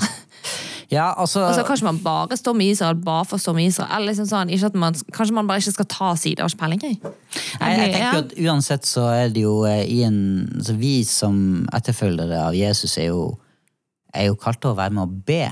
[0.90, 3.90] ja altså altså, Kanskje man bare står med Israel bare for å stå med Israel.
[3.96, 6.42] Eller liksom sånn, ikke at man, Kanskje man bare ikke skal ta sider.
[6.42, 6.82] Har ikke peiling.
[6.82, 7.00] jeg.
[7.60, 8.18] Nei, jeg tenker jo ja.
[8.18, 10.20] at Uansett så er det jo eh, i en
[10.58, 13.36] altså Vi som etterfølgere av Jesus er jo,
[14.14, 15.44] er jo kalt til å være med å be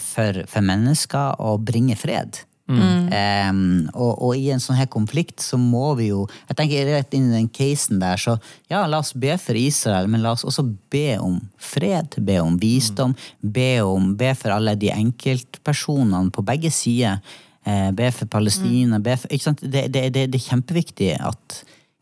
[0.00, 2.42] for, for mennesker og bringe fred.
[2.70, 7.14] Em, og, og i en sånn her konflikt så må vi jo Jeg tenker rett
[7.16, 8.36] inn i den casen der, så
[8.70, 12.56] ja, la oss be for Israel, men la oss også be om fred, be om
[12.62, 17.18] visdom, be, om, be for alle de enkeltpersonene på begge sider.
[17.66, 19.60] Eh, be for Palestina, be for ikke sant?
[19.60, 21.60] Det, det, det, det er kjempeviktig at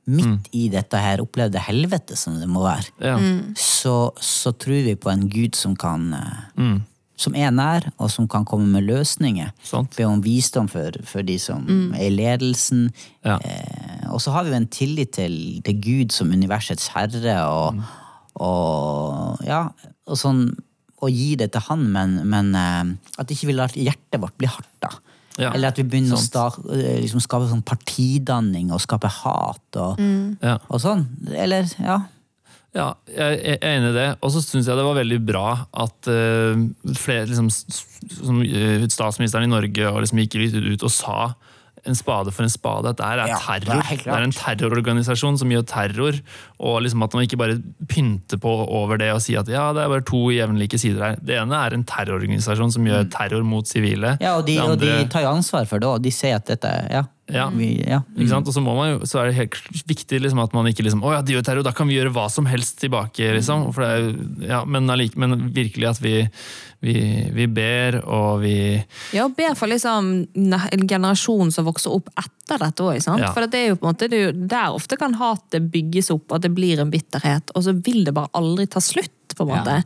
[0.09, 3.17] midt i dette her opplevde helvete som det må være, Ja.
[3.61, 6.79] så, så tror vi på en Gud som kan eh, Mm.
[7.19, 9.51] Som er nær, og som kan komme med løsninger.
[9.67, 9.97] Sånt.
[9.99, 12.87] Be om visdom for, for de som er i ledelsen.
[13.27, 13.41] Ja.
[13.43, 15.35] Eh, og så har vi jo en tillit til,
[15.67, 17.83] til Gud som universets herre, og,
[18.39, 19.65] og ja,
[20.09, 20.47] og sånn
[20.99, 24.51] å gi det til han, men, men eh, at ikke vi lar hjertet vårt bli
[24.51, 24.95] hardt, da.
[25.39, 29.77] Ja, Eller at vi begynner å sta, eh, liksom skape sånn partidanning og skape hat
[29.79, 30.01] og,
[30.43, 30.57] Ja.
[30.67, 31.05] og sånn.
[31.31, 32.01] Eller, ja.
[32.77, 34.09] Ja, jeg er enig i det.
[34.21, 36.67] Og så syns jeg det var veldig bra at uh,
[36.99, 41.21] flere, liksom, som, eh, statsministeren i Norge og liksom gikk litt ut og sa
[41.89, 42.91] en spade for en spade.
[42.91, 46.21] At det er Ja, det er Det er en terrororganisasjon som gjør terror.
[46.61, 49.83] Og liksom at man ikke bare pynter på over det og sier at ja, det
[49.83, 51.21] er bare to jevnlike sider her.
[51.23, 54.17] Det ene er en terrororganisasjon som gjør terror mot sivile.
[54.19, 54.25] Mm.
[54.25, 54.73] ja og, de, andre...
[54.73, 56.03] og de tar jo ansvar for det òg.
[56.03, 57.07] De sier at dette Ja.
[57.29, 57.49] Ja.
[57.53, 57.99] Vi, ja.
[58.17, 58.49] Ikke sant?
[58.49, 59.57] Og så, må man jo, så er det helt
[59.89, 62.13] viktig liksom, at man ikke liksom, å ja, de gjør terror, da kan vi gjøre
[62.15, 63.33] hva som helst tilbake.
[63.37, 63.67] Liksom.
[63.77, 66.15] For det er, ja, men, allik- men virkelig at vi,
[66.81, 66.95] vi,
[67.37, 68.55] vi ber, og vi
[69.13, 72.97] Ja, og ber for liksom en generasjon som vokser opp etter dette òg.
[73.21, 73.33] Ja.
[73.37, 76.09] For det er jo på en måte, det er jo der ofte kan hatet bygges
[76.15, 79.13] opp, at det blir en bitterhet, og så vil det bare aldri ta slutt.
[79.39, 79.77] På en måte.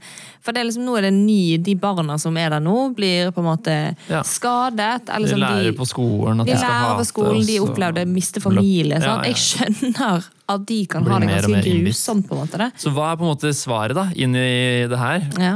[0.42, 3.30] For det er liksom, nå er det ny, de barna som er der nå, blir
[3.36, 3.76] på en måte
[4.10, 4.22] Ja.
[4.26, 5.08] skadet.
[5.08, 6.98] Eller De liksom lærer på skolen at de de skal hate.
[6.98, 8.98] på skolen, de opplevde å miste familie.
[8.98, 9.30] Ja, ja.
[9.30, 12.26] Jeg skjønner at de kan ha det ganske grusomt.
[12.28, 12.72] på en måte det.
[12.76, 15.28] Så hva er på en måte svaret da, inn i det her?
[15.38, 15.54] Ja.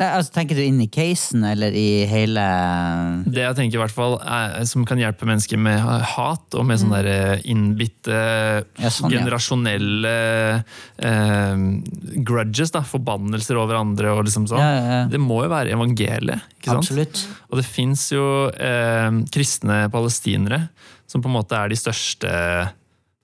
[0.00, 2.44] Nei, altså, tenker du inn i casen, eller i hele
[3.28, 5.76] Det jeg tenker i hvert fall er, som kan hjelpe mennesker med
[6.14, 8.20] hat og med sånne der innbitte,
[8.80, 10.14] Ja, sånn, generasjonelle
[11.04, 11.66] eh,
[12.24, 14.62] grudges, da, forbannelser over andre og liksom sånn.
[14.62, 15.02] Ja, ja.
[15.12, 16.48] Det må jo være evangeliet.
[16.56, 16.88] ikke sant?
[16.88, 17.24] Absolutt.
[17.50, 18.24] Og det fins jo
[18.56, 20.64] eh, kristne palestinere
[21.10, 22.30] som på en måte er de største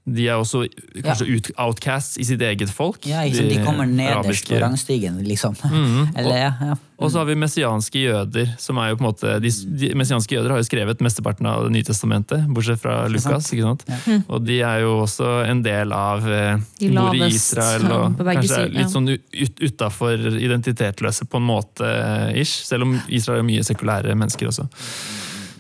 [0.07, 0.61] De er også
[1.03, 3.03] kanskje ut, outcasts i sitt eget folk.
[3.11, 3.49] Ja, sant?
[3.51, 5.57] De kommer nederst arabiske- på rangstigen, liksom.
[5.67, 6.13] Mhm.
[6.21, 6.77] Eller, ja, ja.
[6.97, 8.55] Og så har vi messianske jøder.
[8.59, 11.65] som er jo på en måte, De, de messianske jøder har jo skrevet mesteparten av
[11.67, 13.51] Det nye testamentet, bortsett fra Lukas.
[13.53, 13.85] ikke sant?
[14.31, 18.63] Og de er jo også en del av eh, De bor i Israel og kanskje
[18.63, 22.63] er litt sånn ut, utafor identitetløse på en måte, eh, ish.
[22.65, 24.69] Selv om Israel er mye sekulære mennesker også.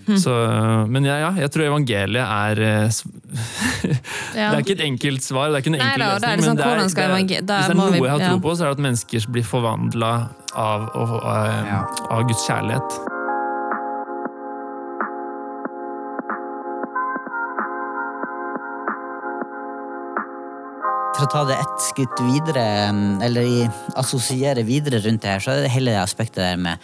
[0.07, 0.16] Hm.
[0.23, 0.33] Så,
[0.88, 2.99] men ja, ja, jeg tror evangeliet er eh,
[4.37, 4.51] Ja.
[4.53, 6.31] Det er ikke et enkelt svar, det er ikke en enkel løsning.
[6.31, 6.95] er liksom, men det er, det er, hvis
[7.42, 10.12] det er noe vi- jeg har tro på, så er det at mennesker blir forvandla
[10.55, 13.01] av, av, av, av Guds kjærlighet.
[21.16, 22.62] For å ta det ett skritt videre,
[23.25, 26.83] eller assosiere videre rundt det her, så er det hele det aspektet der med,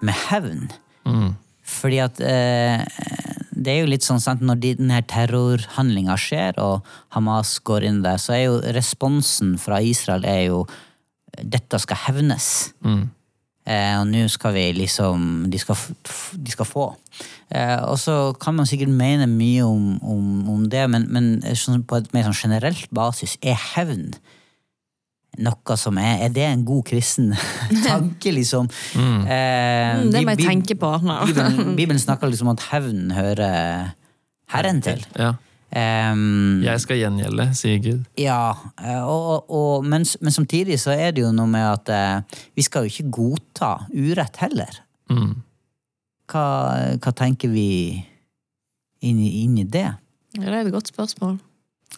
[0.00, 0.62] med hevn.
[1.04, 1.34] Mm.
[1.64, 2.84] Fordi at eh,
[3.54, 6.84] det er jo litt sånn sant, når denne terrorhandlinga skjer, og
[7.16, 10.64] Hamas går inn der, så er jo responsen fra Israel er jo
[11.40, 12.48] dette skal hevnes.
[12.84, 13.06] Mm.
[13.64, 15.78] Eh, og nå skal vi liksom De skal,
[16.36, 16.90] de skal få.
[17.48, 21.86] Eh, og så kan man sikkert mene mye om, om, om det, men, men sånn,
[21.88, 24.10] på et mer sånn generelt basis er hevn
[25.42, 27.32] noe som er Er det en god kristen
[27.88, 28.68] tanke, liksom?
[28.96, 30.90] Eh, Mm, det må jeg tenke på.
[31.02, 31.16] Nå.
[31.26, 33.90] Bibelen, Bibelen snakker liksom om at hevnen hører
[34.52, 35.04] Herren til.
[35.18, 35.32] Ja.
[35.74, 38.04] Um, Jeg skal gjengjelde, sier Gud.
[38.20, 42.38] ja, eh, og, og, men, men samtidig så er det jo noe med at eh,
[42.54, 44.76] vi skal jo ikke godta urett heller.
[45.10, 45.32] Mm.
[46.30, 46.44] Hva,
[47.02, 47.66] hva tenker vi
[49.04, 49.88] inn i, inn i det?
[50.38, 51.40] Ja, det er et godt spørsmål.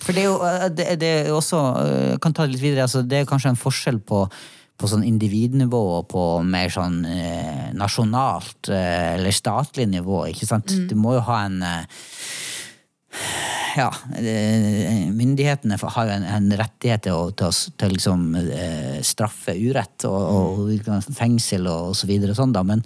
[0.03, 2.87] For det er jo eh, det, det er også eh, kan ta det litt videre.
[2.87, 4.25] Altså, det er kanskje en forskjell på,
[4.77, 10.27] på sånn individnivå og på mer sånn eh, nasjonalt eh, eller statlig nivå.
[10.33, 10.75] ikke sant?
[10.91, 12.03] Du må jo ha en eh,
[13.77, 18.29] ja, eh, myndighetene har jo en, en rettighet til å, til å, til liksom,
[19.05, 22.65] straffe urett og, og fengsel og, og så videre og sånn, da.
[22.65, 22.85] Men,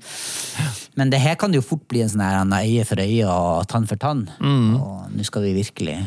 [0.98, 3.68] men det her kan det jo fort bli en sånn her øye for øye og
[3.70, 4.24] tann for tann.
[4.42, 5.98] Og nå skal vi virkelig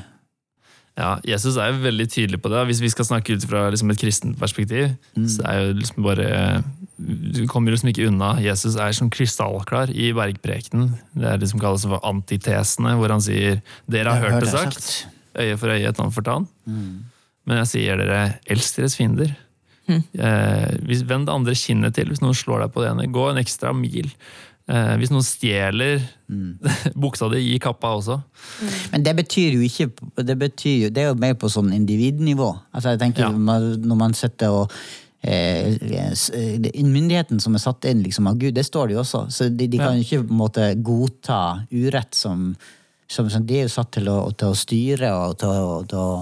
[0.97, 2.65] Ja, Jesus er jo veldig tydelig på det.
[2.69, 4.91] Hvis vi skal snakke ut fra liksom et kristent perspektiv,
[5.25, 6.63] så er jo liksom bare
[6.97, 8.35] Du kommer liksom ikke unna.
[8.39, 10.93] Jesus er som krystallklar i bergprekenen.
[11.17, 14.49] Det er det som kalles for antitesene, hvor han sier 'Dere har Jeg hørt det
[14.51, 14.77] sagt.
[14.77, 15.07] sagt',
[15.41, 16.47] øye for øye, tann for tann.
[17.45, 19.35] Men jeg sier dere, elsk deres fiender.
[19.89, 23.11] Eh, hvis, vend det andre kinnet til hvis noen slår deg på det ene.
[23.11, 24.13] Gå en ekstra mil.
[24.63, 25.99] Eh, hvis noen stjeler
[27.03, 28.15] buksa di, gi kappa også.
[28.93, 29.89] Men det betyr jo ikke
[30.23, 32.47] Det, betyr jo, det er jo mer på sånn individnivå.
[32.71, 33.31] Altså jeg tenker Ja.
[33.33, 34.71] Når man sitter og
[35.23, 39.25] eh, eh, Myndigheten som er satt inn liksom, av Gud, det står det jo også.
[39.35, 42.53] Så de, de kan jo ikke på en måte godta urett som,
[43.11, 45.99] som, som De er jo satt til å, til å styre og til å, til
[45.99, 46.15] å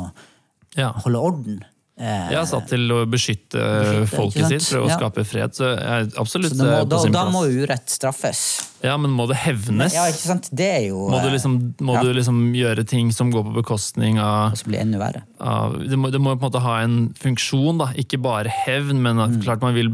[0.79, 0.93] Ja.
[1.03, 1.61] holde orden.
[2.01, 4.95] Eh, er satt til å beskytte, Beskytte, folket sitt, prøve å Ja.
[4.97, 5.51] skape fred.
[5.53, 8.39] Så jeg absolutt så må, eh, da, på sin da må urett straffes.
[8.81, 9.93] Ja, men må det hevnes?
[9.93, 10.49] Ja, ikke sant?
[10.51, 12.01] Det er jo Må, du eh, liksom, må ja.
[12.01, 15.21] du liksom gjøre ting som går på bekostning av, blir det enda verre.
[15.39, 17.91] av det, må, det må på en måte ha en funksjon, da.
[17.93, 19.43] ikke bare hevn, men at Mm.
[19.43, 19.93] klart man vil,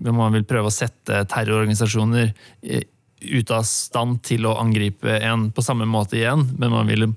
[0.00, 2.82] man vil prøve å sette terrororganisasjoner eh,
[3.34, 7.12] ut av stand til å angripe en på samme måte igjen, men man vil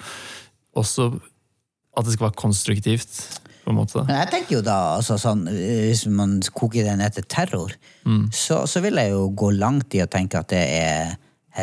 [0.75, 1.21] også
[1.95, 3.39] at det skal være konstruktivt.
[3.71, 4.03] På en måte.
[4.07, 7.71] Men jeg tenker jo da, altså sånn, hvis man koker det ned til terror,
[8.05, 8.29] Mm.
[8.33, 11.17] så, så vil jeg jo gå langt i å tenke at det er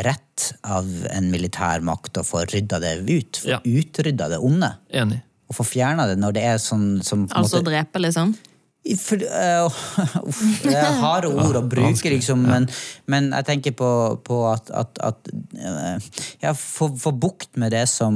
[0.05, 3.39] rett av en militær makt å få rydda det ut.
[3.43, 3.59] Få Ja.
[3.65, 4.69] utrydda det onde.
[4.93, 5.21] Enig.
[5.49, 8.35] Og få fjerna det når det er sånn som Altså måte- drepe, liksom.
[8.97, 9.67] For, uh,
[10.29, 12.65] uff, det er harde ord å bruke, liksom, men,
[13.11, 13.89] men jeg tenker på,
[14.25, 16.09] på at, at, at uh,
[16.41, 18.15] ja, få, bukt med det som,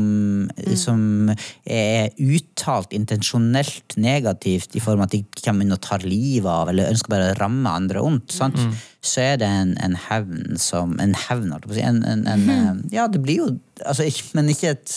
[0.79, 1.31] som
[1.65, 6.71] er uttalt intensjonelt negativt, i form av at de kommer inn og tar livet av,
[6.71, 8.59] eller ønsker bare å ramme andre ondt, sant?
[9.03, 11.83] så er det en, en hevn som En hevn, holdt jeg på å si.
[11.83, 13.49] En, eh, Ja, det blir jo
[13.83, 14.07] altså,
[14.37, 14.93] Men ikke et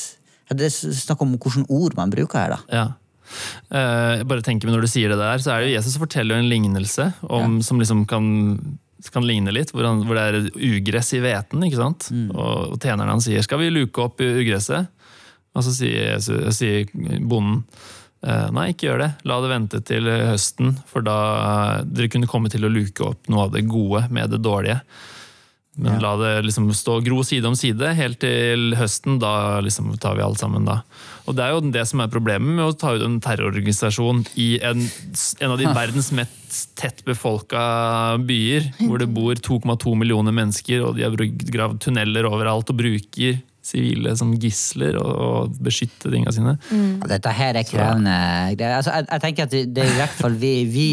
[0.52, 2.60] Det er snakk om hvilke ord man bruker her, da.
[2.70, 2.84] Ja.
[3.70, 5.96] Eh, jeg bare tenker, meg Når du sier det der, så er det jo Jesus
[5.96, 8.26] som forteller en lignelse om, som liksom kan,
[9.12, 9.72] kan ligne litt.
[9.74, 11.62] Hvor, han, hvor det er ugress i hveten.
[11.66, 12.08] ikke sant?
[12.34, 14.88] Og, og tjeneren han sier 'skal vi luke opp ugresset'?
[15.56, 16.84] Og så sier, Jesus, sier
[17.24, 17.62] bonden
[18.26, 19.10] eh, nei, ikke gjør det.
[19.24, 23.46] La det vente til høsten, for da dere kunne komme til å luke opp noe
[23.46, 24.80] av det gode med det dårlige.
[25.76, 26.00] Men Ja.
[26.00, 29.18] la det liksom stå gro side om side helt til høsten.
[29.20, 30.82] Da liksom tar vi alt sammen da.
[31.26, 34.48] Og det er jo det som er problemet med å ta ut en terrororganisasjon i
[34.64, 34.84] en,
[35.42, 37.60] en av de verdens mest tett befolka
[38.22, 41.16] byer, hvor det bor 2,2 millioner mennesker, og de har
[41.50, 46.54] gravd tunneler overalt og bruker sivile som gisler og, og beskytte tinga sine.
[46.70, 47.00] Mm.
[47.10, 48.14] Dette her er krevende
[48.56, 48.76] greier.
[48.78, 50.86] Altså, jeg, jeg tenker at det, det er i hvert fall vi, vi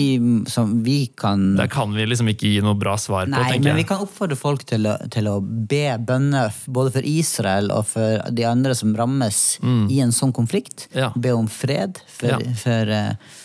[0.50, 3.70] som vi kan Der kan vi liksom ikke gi noe bra svar på, Nei, tenker
[3.70, 7.86] men vi kan oppfordre folk til å, til å be bønner både for Israel og
[7.94, 10.88] for de andre som rammes i en sånn konflikt.
[10.92, 11.00] Mm.
[11.04, 11.12] Ja.
[11.16, 12.40] Be om fred for, Ja.
[12.60, 13.40] for, eh,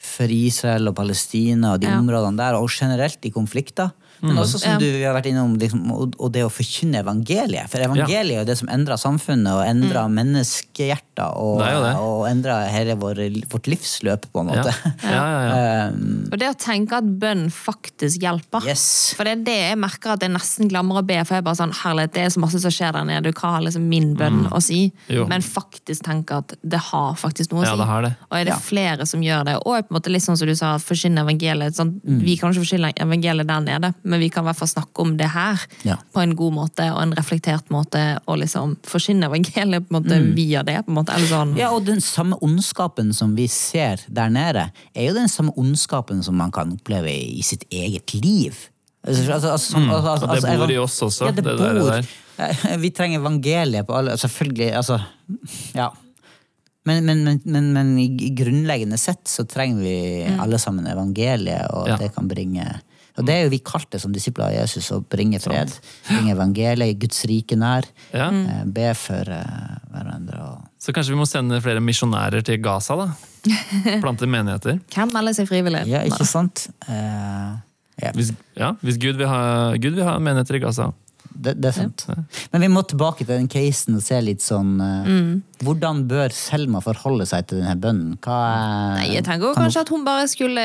[0.00, 1.98] for Israel og Palestina og de Ja.
[2.00, 3.92] områdene der, og generelt i konflikter.
[4.22, 4.42] Men Mm.
[4.42, 7.70] også som du har vært innom, liksom, og, og det å forkynne evangeliet.
[7.72, 10.10] For evangeliet er jo det som endrer samfunnet og endrer
[11.20, 14.74] menneskehjerter og, og endra hele vår, vårt livsløp, på en måte.
[15.04, 15.56] Ja, ja, ja.
[15.90, 18.64] Um, Og det å tenke at bønn faktisk hjelper.
[18.68, 19.14] yes.
[19.16, 21.16] For det er det jeg merker at jeg nesten glemmer å be.
[21.24, 23.32] For jeg er bare sånn, herlighet, det er så masse som skjer der nede.
[23.36, 24.90] Hva har liksom min bønn å si?
[24.90, 25.14] Mm.
[25.16, 25.24] Jo.
[25.30, 27.80] Men faktisk tenke at det har faktisk noe å Ja, si.
[27.82, 28.12] det har det.
[28.30, 28.58] Og er det Ja.
[28.62, 29.56] flere som gjør det?
[29.64, 31.74] Og på en måte litt sånn som du sa, forsyne evangeliet.
[31.76, 32.20] Sånn, Mm.
[32.24, 35.16] Vi kan ikke forsyne evangeliet der nede, men vi kan i hvert fall snakke om
[35.16, 35.96] det her Ja.
[36.14, 38.18] på en god måte og en reflektert måte.
[38.26, 40.84] Og liksom forsyne evangeliet på en måte via det.
[40.86, 41.48] på en måte, sånn.
[41.52, 41.58] Mm.
[41.58, 46.22] Ja, og den samme ondskapen som vi ser der nede, er jo den samme ondskapen
[46.22, 48.54] som man kan oppleve i sitt eget liv.
[49.06, 49.90] Altså, altså, altså, altså, Mm.
[49.90, 52.06] Og det altså, bor i oss også, Ja, det, det der- det der.
[52.70, 55.00] Eh, Vi trenger evangeliet på alle Selvfølgelig, altså
[55.74, 55.88] Ja.
[56.86, 61.70] Men, men, men, men, men i i grunnleggende sett så trenger vi alle sammen evangeliet,
[61.70, 61.96] og Ja.
[61.96, 62.80] det kan bringe
[63.18, 65.72] og det er jo vi kalt det som disipler av Jesus, å bringe fred.
[66.08, 67.88] Bringe evangeliet, Guds rike nær.
[68.14, 68.28] Ja.
[68.30, 70.44] eh, Be for eh, hverandre.
[70.46, 73.10] og Så kanskje vi må sende flere misjonærer til Gaza, da?
[74.04, 74.80] Plante menigheter.
[74.94, 75.84] Hvem melder seg frivillig?
[75.90, 76.68] Ja, ikke sant?
[76.86, 77.58] Uh,
[78.00, 79.40] ja, Hvis, ja, hvis Gud vil ha,
[79.80, 80.90] Gud vil ha menigheter i Gaza.
[81.30, 82.06] det, det er sant.
[82.52, 85.28] Men vi må tilbake til den casen og se litt sånn mm.
[85.64, 88.16] Hvordan bør Selma forholde seg til denne bønnen?
[88.24, 88.40] Hva
[88.98, 90.64] Nei, jeg tenker jo kan kanskje at hun bare skulle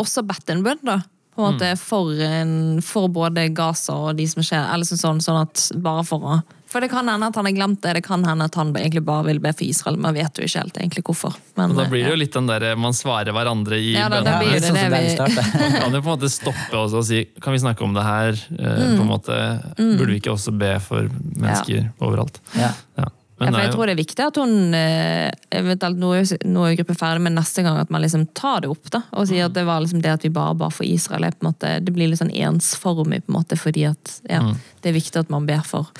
[0.00, 1.00] også bedt en bønn, da.
[1.34, 5.40] På en måte for, en, for både Gaza og de som skjer, eller sånn, sånn
[5.40, 6.36] at bare for å
[6.70, 9.02] For det kan hende at han har glemt det, det kan hende at han egentlig
[9.06, 11.34] bare vil be for Israel, man vet jo ikke helt egentlig hvorfor.
[11.58, 12.20] Men, Og da blir det jo ja.
[12.22, 15.42] litt den der man svarer hverandre i Ja, da, da blir det, det det vi.
[15.58, 18.06] Man kan jo på en måte stoppe også og si Kan vi snakke om det
[18.06, 18.38] her?
[18.54, 18.94] Mm.
[18.94, 19.42] på en måte,
[19.78, 22.42] Burde vi ikke også be for mennesker overalt?
[22.58, 22.72] Ja.
[22.98, 23.10] Ja.
[23.44, 26.00] Ja, Men for jeg tror det er viktig at hun eh, eventuelt,
[26.44, 28.88] Nå er gruppen ferdig, men neste gang at man liksom tar det opp.
[28.90, 31.26] da, Og sier at det var liksom det at vi bare ba for Israel.
[31.28, 34.40] Er på en måte, det blir litt sånn ensformig, på en måte, fordi at ja,
[34.82, 35.92] det er viktig at man ber for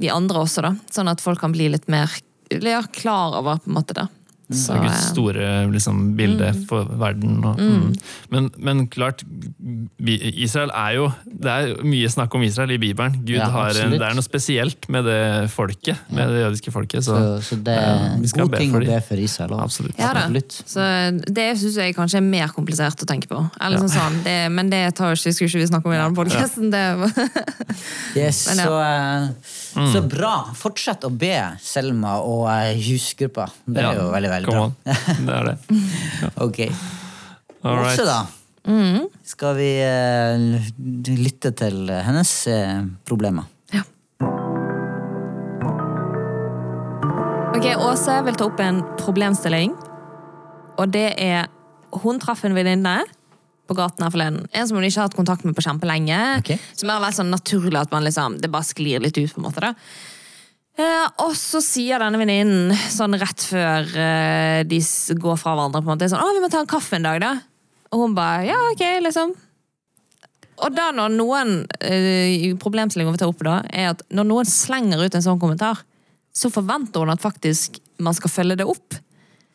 [0.00, 0.66] de andre også.
[0.66, 2.10] da, Sånn at folk kan bli litt mer
[2.60, 4.08] ja, klar over på en måte det.
[4.56, 7.38] Så, Guds eh, store liksom, bilde for verden.
[7.44, 7.88] Og, mm.
[8.34, 9.24] men, men klart,
[10.02, 13.20] Israel er jo Det er mye snakk om Israel i Bibelen.
[13.22, 17.06] Gud Ja, har, det er noe spesielt med det folket, med det jødiske folket.
[17.06, 19.56] Så, Så, så det er en skal god ting å be for Israel.
[19.62, 19.98] Absolutt.
[20.00, 20.28] Ja da.
[20.50, 20.86] Så
[21.26, 23.40] det syns jeg kanskje er mer komplisert å tenke på.
[23.62, 26.16] Eller sånn sånn, det, Men det tar ikke, skulle ikke vi snakke om i denne
[26.16, 26.72] podkasten.
[28.16, 28.66] Yes, Men ja.
[28.66, 29.92] så, eh, Mm.
[29.92, 30.32] så bra.
[30.58, 31.32] Fortsett å be,
[31.62, 33.46] Selma og eh, husgruppa.
[33.64, 34.62] Det er Ja, jo veldig, veldig bra.
[34.66, 34.74] on.
[35.26, 35.56] Det er det.
[36.46, 36.60] Ok.
[37.62, 37.92] All right.
[37.92, 38.20] Også da,
[39.26, 40.70] skal vi uh,
[41.22, 43.48] lytte til hennes uh, problemer.
[47.52, 49.74] Ok, Åse vil ta opp en problemstilling.
[50.80, 51.50] Og det er
[52.02, 53.02] Hun traff en venninne
[53.68, 54.48] på gaten her forleden.
[54.52, 56.18] En som hun ikke har hatt kontakt med på kjempelenge.
[56.42, 56.58] Okay.
[56.78, 59.30] Som er veldig sånn naturlig at man liksom, det bare sklir litt ut.
[59.32, 59.72] på en måte da.
[60.80, 64.80] Eh, og så sier denne venninnen sånn rett før eh, de
[65.20, 67.20] går fra hverandre på en måte, sånn, å, vi må ta en kaffe en dag,
[67.20, 67.32] da.
[67.92, 69.34] Og hun bare ja, ok, liksom.
[70.62, 75.02] Og da når noen eh, Problemstillingen vi tar opp da, er at når noen slenger
[75.02, 75.84] ut en sånn kommentar,
[76.32, 78.96] så forventer hun at faktisk man skal følge det opp.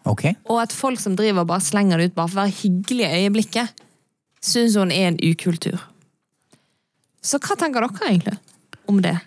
[0.08, 0.38] Okay.
[0.48, 3.26] Og at folk som driver bare slenger det ut bare for å være hyggelige i
[3.26, 3.84] øyeblikket,
[4.43, 5.80] syns hun er en ukultur.
[7.23, 8.38] Så hva tenker dere egentlig
[8.88, 9.17] om det?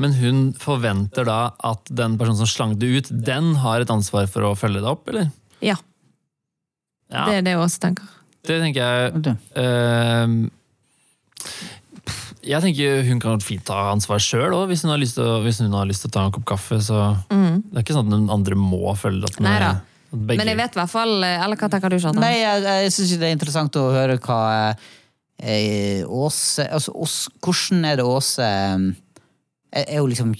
[0.00, 4.28] Men hun forventer da at den personen som slang det ut, den har et ansvar
[4.30, 5.30] for å følge det opp, eller?
[5.60, 5.76] Ja,
[7.10, 8.04] Ja, det er det jeg også tenker.
[8.46, 9.30] det tenker jeg Du.
[9.58, 10.50] Ehm,
[12.46, 15.42] jeg tenker hun kan fint ta ansvar sjøl òg, hvis, hun har lyst til å-
[15.44, 16.78] hvis hun har lyst til å ta en kopp kaffe.
[16.80, 16.96] Så
[17.28, 19.80] Det er ikke sånn at den andre må følge opp med Neida.
[20.12, 22.20] Begge- Men jeg vet i hvert fall Eller hva tenker du, Kjartan?
[22.24, 24.40] Nei, jeg, jeg syns det er interessant å høre hva
[25.40, 28.42] eh, Åse altså, Ås, Hvordan er det Åse
[29.70, 30.32] er er jo liksom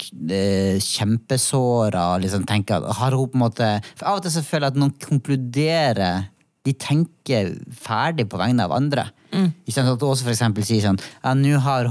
[0.83, 4.43] kjempesåra og Liksom, tenker at- har hun på en måte For Av og til så
[4.43, 6.27] føler jeg at noen konkluderer
[6.67, 9.07] De tenker ferdig på vegne av andre.
[9.33, 9.89] Ikke sant?
[9.95, 11.87] At Åse for eksempel sier sånn ja, Nå har,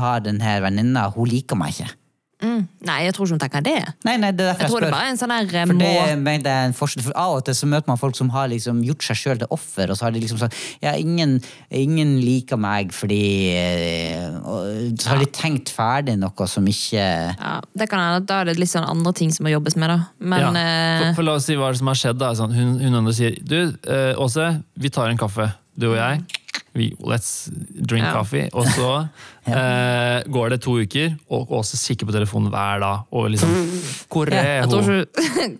[0.00, 1.90] har den her venninna Hun liker meg ikke.
[2.44, 2.64] Mm.
[2.84, 3.74] Nei, jeg tror ikke hun tenker det.
[4.04, 4.94] Nei, nei, det er derfor Jeg jeg, tror det spør.
[4.94, 7.04] bare er en sånn eh, For det mener jeg er en forskjell.
[7.06, 9.50] For Av og til så møter man folk som har liksom gjort seg sjøl til
[9.56, 11.38] offer, og så har de liksom sagt ja, ingen,
[11.72, 13.22] ingen liker meg fordi
[13.56, 18.28] eh, og Så har de tenkt ferdig noe som ikke Ja, det kan hende at
[18.28, 19.98] Da er det litt sånn andre ting som må jobbes med, da.
[20.20, 20.52] Men ja.
[20.60, 22.20] eh, for, for la oss si hva som har skjedd.
[22.20, 22.34] Da.
[22.38, 23.58] Sånn, hun, hun andre sier du,
[24.20, 26.22] Åse, vi tar en kaffe, du og jeg.
[26.74, 27.48] Vi, let's
[27.88, 28.12] drink Ja.
[28.16, 28.48] coffee.
[28.52, 28.88] Og så
[29.46, 32.98] eh, går det to uker, og Åse kikker på telefonen hver dag.
[33.14, 33.48] Og liksom
[34.12, 35.06] Hvor er hun?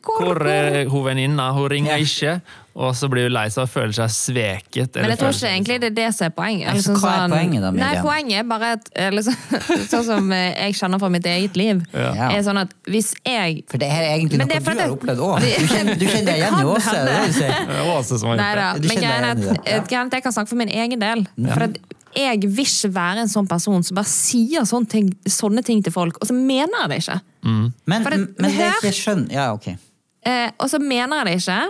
[0.03, 1.51] Hvor er hun venninna?
[1.55, 2.41] Hun ringer ikke.
[2.75, 4.97] Og så blir hun lei seg og føler seg sveket.
[4.99, 6.69] Men jeg tror ikke egentlig det er det som er poenget.
[6.73, 9.37] Altså, hva er sånn- poenget da, Nei, poenget er bare at eh, liksom,
[9.93, 11.85] Sånn som eh, jeg kjenner fra mitt eget liv.
[11.95, 12.31] Ja.
[12.35, 14.81] Er sånn at hvis jeg For det her er egentlig noe det er du har
[14.81, 15.39] det- opplevd òg.
[15.47, 16.97] Du, kjenner- du kjenner deg igjen i Åse?
[16.99, 17.47] det
[17.79, 18.91] er Åse som har gjort det.
[18.91, 19.77] Men greien er deg igjen i at, det.
[19.77, 21.25] Er at jeg kan snakke for min egen del.
[21.47, 21.79] For at
[22.15, 25.95] jeg vil ikke være en sånn person som bare sier sånne ting, sånne ting til
[25.95, 27.17] folk, og så mener jeg det ikke.
[27.87, 29.25] Men, For det- men det er ikke skjønn...
[29.35, 29.71] Ja, ok.
[30.27, 31.63] Eh, og så mener jeg det ikke.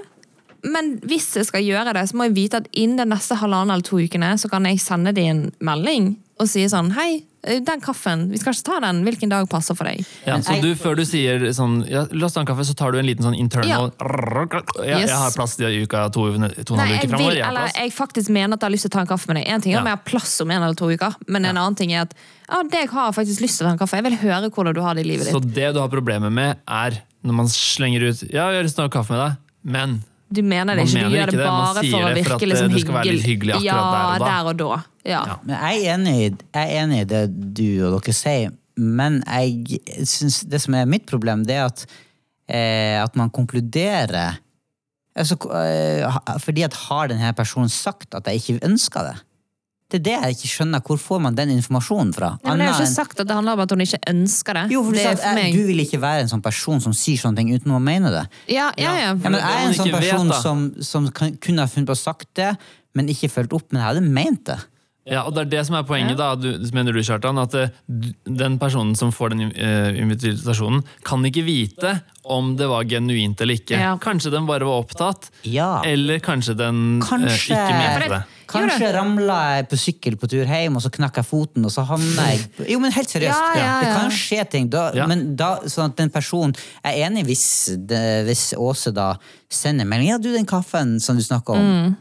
[0.65, 3.75] Men hvis jeg skal gjøre det, så må jeg vite at innen de neste halvannen
[3.75, 7.61] eller to ukene så kan jeg sende dem en melding og si sånn Hei, eh,
[7.62, 9.05] den kaffen, vi skal ikke ta den.
[9.07, 10.01] Hvilken dag passer for deg?
[10.27, 12.91] Ja, så du, før du sier sånn ja, La oss ta en kaffe, så tar
[12.91, 15.11] du en liten sånn internal jeg, Yes.
[15.12, 17.29] jeg har plass til uka to, to en halv Nei, uke jeg fremover.
[17.29, 19.31] vil, Jeg eller jeg faktisk mener at jeg har lyst til å ta en kaffe
[19.31, 19.47] med deg.
[19.55, 21.77] En ting er om jeg har plass om en eller to uker, men en annen
[21.79, 22.17] ting er at
[22.49, 24.01] ja, det jeg har faktisk lyst til å ta en kaffe.
[24.01, 25.37] Jeg vil høre hvordan du har det i livet ditt.
[25.37, 28.77] Så det du har problemer med, er når man slenger ut Ja, jeg har lyst
[28.81, 29.39] til å ta kaffe med deg,
[29.77, 29.95] men
[30.33, 32.09] Du mener det ikke, mener du gjør ikke det det, man bare sier for å
[32.09, 34.27] det for virke at liksom det skal være litt hyggelig ja, der og da.
[34.31, 34.79] der og da.
[35.05, 35.20] Ja.
[35.29, 35.37] Ja.
[35.45, 37.22] Men jeg er enig, i- jeg er enig i det
[37.55, 41.85] du og dere sier, men jeg syns det som er mitt problem, det er at,
[42.49, 44.39] eh, at man konkluderer
[45.16, 49.16] altså, eh, Fordi at har denne personen sagt at jeg ikke ønsker det?
[49.95, 50.80] Det er det jeg ikke skjønner.
[50.82, 52.32] Hvor får man den informasjonen fra?
[52.42, 54.64] Nei, men jeg har ikke sagt at det handler om at hun ikke ønsker det.
[54.74, 55.55] jo, for du, det sa er at for jeg, meg.
[55.61, 58.24] du vil ikke være en sånn person som sier sånne ting uten å mene det.
[58.51, 59.09] Ja, ja, ja.
[59.14, 62.03] Ja, men jeg er en sånn person som, som kan, kunne ha funnet på å
[62.03, 62.51] sagt det,
[62.99, 63.68] men ikke fulgt opp.
[63.70, 64.59] Men jeg hadde ment det.
[65.05, 67.36] Ja, og det er det som er poenget, da, du, mener du, Kjartan.
[67.42, 67.72] At eh,
[68.24, 71.90] den personen som får den eh, invitasjonen, kan ikke vite
[72.24, 73.76] om det var genuint eller ikke.
[73.76, 73.90] Ja.
[74.01, 75.82] Kanskje den bare var opptatt, Ja.
[75.84, 78.22] eller kanskje den eh, Kanskje- ikke For mente det.
[78.55, 81.85] Kanskje ramla jeg på sykkel på tur hjem, og så knakk jeg foten, og så
[81.89, 83.45] havna jeg Jo, men helt seriøst.
[83.57, 84.69] Ja, ja, Det kan skje ting.
[84.73, 85.07] Da, Ja.
[85.11, 87.45] Men da, sånn at den personen Jeg er enig hvis,
[87.89, 89.15] det, hvis Åse da
[89.51, 91.97] sender melding Ja, du, den kaffen som du snakka om, Mm.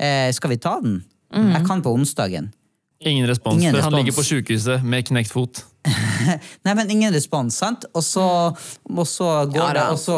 [0.00, 1.04] eh, skal vi ta den?
[1.32, 2.52] Jeg kan på onsdagen.
[3.00, 5.60] Ingen respons, Ingen for han ligger på sykehuset med knekt fot.
[6.66, 7.84] Nei, men ingen respons, sant?
[7.96, 8.24] Og så,
[8.90, 10.16] og så går Ja, det, og så,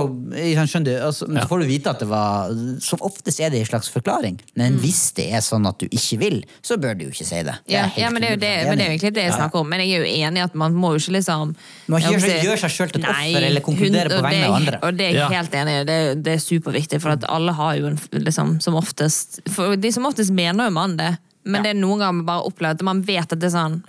[0.65, 3.53] skjønner du, og så, men så får du vite at det var Som oftest er
[3.53, 4.41] det en slags forklaring.
[4.59, 7.43] Men hvis det er sånn at du ikke vil, så bør du jo ikke si
[7.45, 7.59] det.
[7.69, 9.37] Det Ja, ja, men det er jo det, men det er jo egentlig det jeg
[9.37, 9.71] snakker om.
[9.77, 12.43] Men jeg er jo enig i at man må jo ikke liksom Man må ikke
[12.49, 14.83] gjøre seg- sjøl til et Nei, offer eller konkludere på vegne av andre.
[14.89, 15.89] Og det er jeg helt enig i.
[15.93, 19.93] Det, det er superviktig, for at alle har jo en liksom, som oftest For de
[19.93, 21.19] som oftest mener jo man det,
[21.51, 23.83] men det er noen ganger man bare opplever at man vet at det er sånn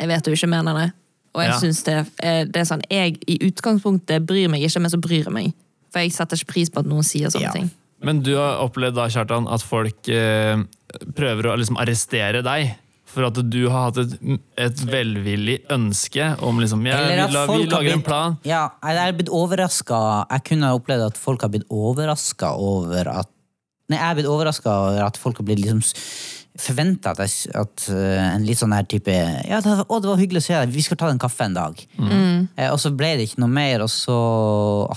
[0.00, 0.88] Jeg vet du ikke mener det.
[1.34, 1.58] Og jeg Ja.
[1.60, 1.98] synes det,
[2.52, 5.52] det er sånn Jeg i utgangspunktet bryr meg ikke, men så bryr jeg meg.
[5.92, 7.52] For jeg setter ikke pris på at noen sier sånne Ja.
[7.52, 7.70] ting.
[8.02, 10.56] Men du har opplevd da, Kjartan, at folk eh,
[11.14, 12.74] prøver å liksom arrestere deg.
[13.12, 14.14] For at du har hatt et,
[14.56, 18.36] et velvillig ønske om liksom ja, Eller vi, la, vi lager blitt, en plan.
[18.48, 23.08] Ja, jeg er blitt overraska Jeg kunne ha opplevd at folk har blitt overraska over
[23.12, 23.28] at
[23.90, 25.82] Nei, jeg er blitt overraska over at folk har blitt liksom
[26.58, 29.08] forventa at, jeg- at eh, en litt sånn her type
[29.48, 31.44] Ja, det, var- å, det var hyggelig å se deg, vi skal ta en kaffe
[31.46, 31.78] en dag.
[31.98, 34.16] Eh, og så ble det ikke noe mer, og så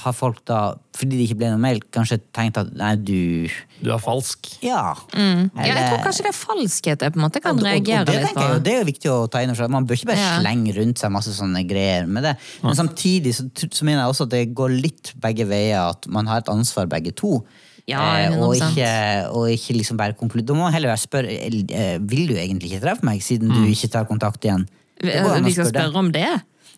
[0.03, 3.47] har folk da, fordi det ikke ble noe mer, kanskje tenkt at nei, du
[3.81, 4.49] Du er falsk.
[4.63, 4.95] Ja.
[5.15, 7.71] Ja, jeg tror kanskje det er falskhet jeg på en måte kan Og- og- og
[7.71, 8.63] reagere det litt tenker jeg.
[8.63, 9.69] Det er jo viktig å ta inn over seg.
[9.69, 10.39] Man bør ikke bare Ja.
[10.41, 12.37] slenge rundt seg masse sånne greier med det.
[12.63, 16.25] Men samtidig så, så mener jeg også at det går litt begge veier, at man
[16.27, 17.43] har et ansvar begge to.
[17.87, 18.87] Ja, Eh, og ikke,
[19.29, 20.47] og ikke liksom bare konkludere.
[20.47, 23.91] Da må heller være spørre eh, Vil du egentlig ikke treffe meg, siden du ikke
[23.93, 24.65] tar kontakt igjen.
[25.01, 25.13] Det
[25.45, 26.25] Vi skal spørre om det?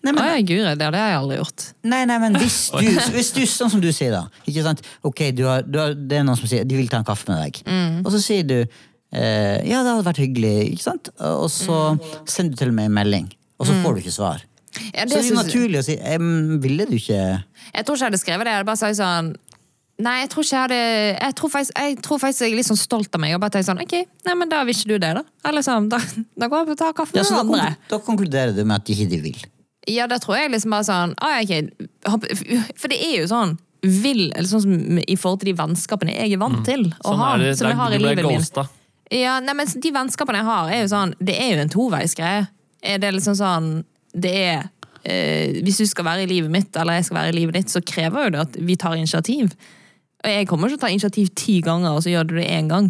[0.03, 1.63] Nei, men- Å ja, guri, det har jeg aldri gjort.
[1.83, 2.85] Nei, nei, men hvis du,
[3.15, 4.83] hvis du sånn som du sier da ikke sant?
[5.03, 7.25] Ok, du har, du har, Det er noen som sier de vil ta en kaffe
[7.31, 7.63] med deg.
[7.65, 8.03] Mm.
[8.05, 11.09] Og så sier du eh, ja, det hadde vært hyggelig, ikke sant?
[11.23, 12.03] Og så Mm.
[12.27, 14.43] sender du til og med en melding, og så får du ikke svar.
[14.93, 15.95] Ja, så det er synes- naturlig å si
[16.61, 17.17] Ville du ikke
[17.73, 18.51] Jeg tror ikke jeg hadde skrevet det.
[18.51, 19.35] Jeg hadde bare sagt sånn
[19.97, 20.79] Nei, jeg tror ikke jeg hadde
[21.25, 23.55] Jeg tror faktisk jeg, tror faktisk jeg er litt sånn stolt av meg og bare
[23.55, 23.95] tenker sånn Ok,
[24.27, 25.23] nei, men da vil ikke du det, da.
[25.49, 25.97] Eller sånn, da,
[26.37, 27.61] da går jeg og tar kaffe ja, med så da, andre.
[27.71, 29.39] konklu- da konkluderer du med at ikke de vil.
[29.89, 31.87] Ja, da tror jeg liksom bare sånn ah, ok,
[32.77, 33.55] For det er jo sånn
[33.87, 37.21] vil, eller sånn som I forhold til de vennskapene jeg er vant til å Sånn
[37.21, 37.31] ha.
[37.41, 38.45] det, som jeg har i livet min.
[39.17, 42.47] Ja, nei, men De vennskapene jeg har, er jo sånn Det er jo en toveisgreie.
[42.83, 43.69] Er det liksom sånn
[44.13, 44.65] Det er
[45.07, 47.71] eh, Hvis du skal være i livet mitt, eller jeg skal være i livet ditt,
[47.71, 49.53] så krever jo det at vi tar initiativ.
[50.25, 52.47] Og jeg kommer ikke til å ta initiativ ti ganger, og så gjør du det
[52.49, 52.87] én gang.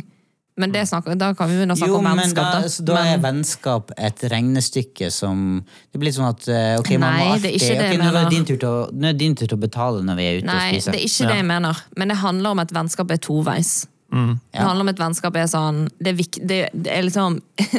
[0.58, 2.48] Men det snakker, da kan vi begynne å snakke Jo, om vennskap.
[2.56, 2.68] da, da.
[2.74, 5.64] så da er Men- vennskap et regnestykke som
[5.94, 8.00] Det blir sånn at ok, ok, man må alltid det er ikke det okay, jeg
[8.00, 8.30] nå, er det mener.
[8.32, 10.38] din tur til å, nå er det din tur til å betale når vi er
[10.40, 10.92] ute og Nei, spiser.
[10.92, 11.78] det er ikke det jeg mener.
[11.96, 13.86] Men det handler om at vennskap er toveis.
[14.10, 17.42] Det handler om at vennskap er sånn Det er, vik, det, det er liksom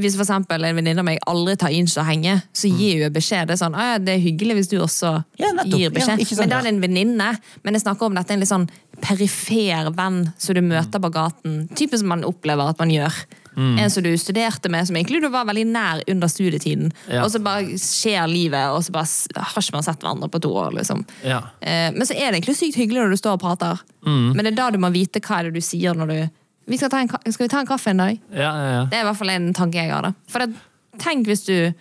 [0.00, 3.02] Hvis for eksempel en venninne av meg aldri tar inn til å henge, så gir
[3.02, 3.50] jo beskjed.
[3.50, 6.22] Det er sånn, ja, det er hyggelig hvis du også Ja, gir beskjed.
[6.22, 7.28] Ja, sånn, men da er det en venninne.
[7.62, 8.64] Men jeg snakker om dette en litt sånn
[9.04, 11.68] perifer venn som du møter på gaten.
[11.76, 13.12] Typisk som man opplever at man gjør.
[13.52, 16.88] En som du studerte med, som egentlig du var veldig nær under studietiden.
[17.12, 17.20] Ja.
[17.26, 19.04] Og så bare skjer livet, og så bare
[19.44, 20.72] har ikke man sett hverandre på to år.
[20.78, 21.04] liksom.
[21.22, 21.42] Ja.
[21.60, 23.82] Eh, Men så er det egentlig sykt hyggelig når du står og prater.
[24.06, 26.30] Men det er da du må vite hva er det du sier når du
[26.66, 28.18] vi skal, ta en, skal vi ta en kaffe en dag?
[28.32, 28.82] Ja, ja, ja.
[28.90, 30.02] Det er i hvert fall en tanke jeg har.
[30.02, 30.12] da.
[30.28, 30.54] For det,
[31.00, 31.72] Tenk hvis du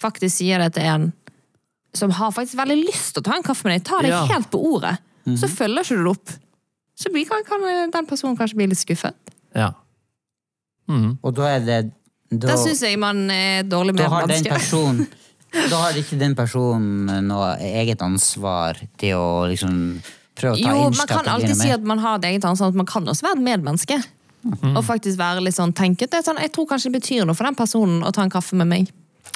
[0.00, 1.12] faktisk sier det til en
[1.96, 3.84] som har faktisk veldig lyst til å ta en kaffe med deg.
[3.88, 4.24] Ta deg Ja.
[4.28, 4.98] helt på ordet.
[5.40, 6.30] Så følger ikke du det opp.
[7.00, 9.14] Så blir, kan, kan den personen kanskje bli litt skuffet.
[9.56, 9.72] ja.
[10.88, 11.18] Mhm.
[11.22, 11.80] Og da er det
[12.30, 14.58] Da, Da syns jeg man er dårlig med mennesker.
[14.70, 15.08] den
[15.70, 20.00] Da har ikke den personen noe eget ansvar til å liksom
[20.38, 22.68] prøve å ta Jo, man kan alltid si at man har et eget ansvar.
[22.68, 23.98] at Man kan også være et medmenneske.
[24.42, 24.76] Mhm.
[24.76, 26.10] Og faktisk være litt sånn tenket.
[26.10, 28.32] Det er sånn, jeg tror kanskje det betyr noe for den personen å ta en
[28.32, 28.90] kaffe med meg.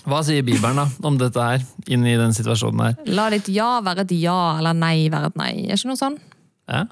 [0.04, 2.96] Hva sier Bibelen da, om dette her, inn i den situasjonen her?
[3.06, 5.52] La ditt ja være et ja, eller nei være et nei.
[5.68, 6.18] Er ikke noe sånn?
[6.68, 6.84] Ja?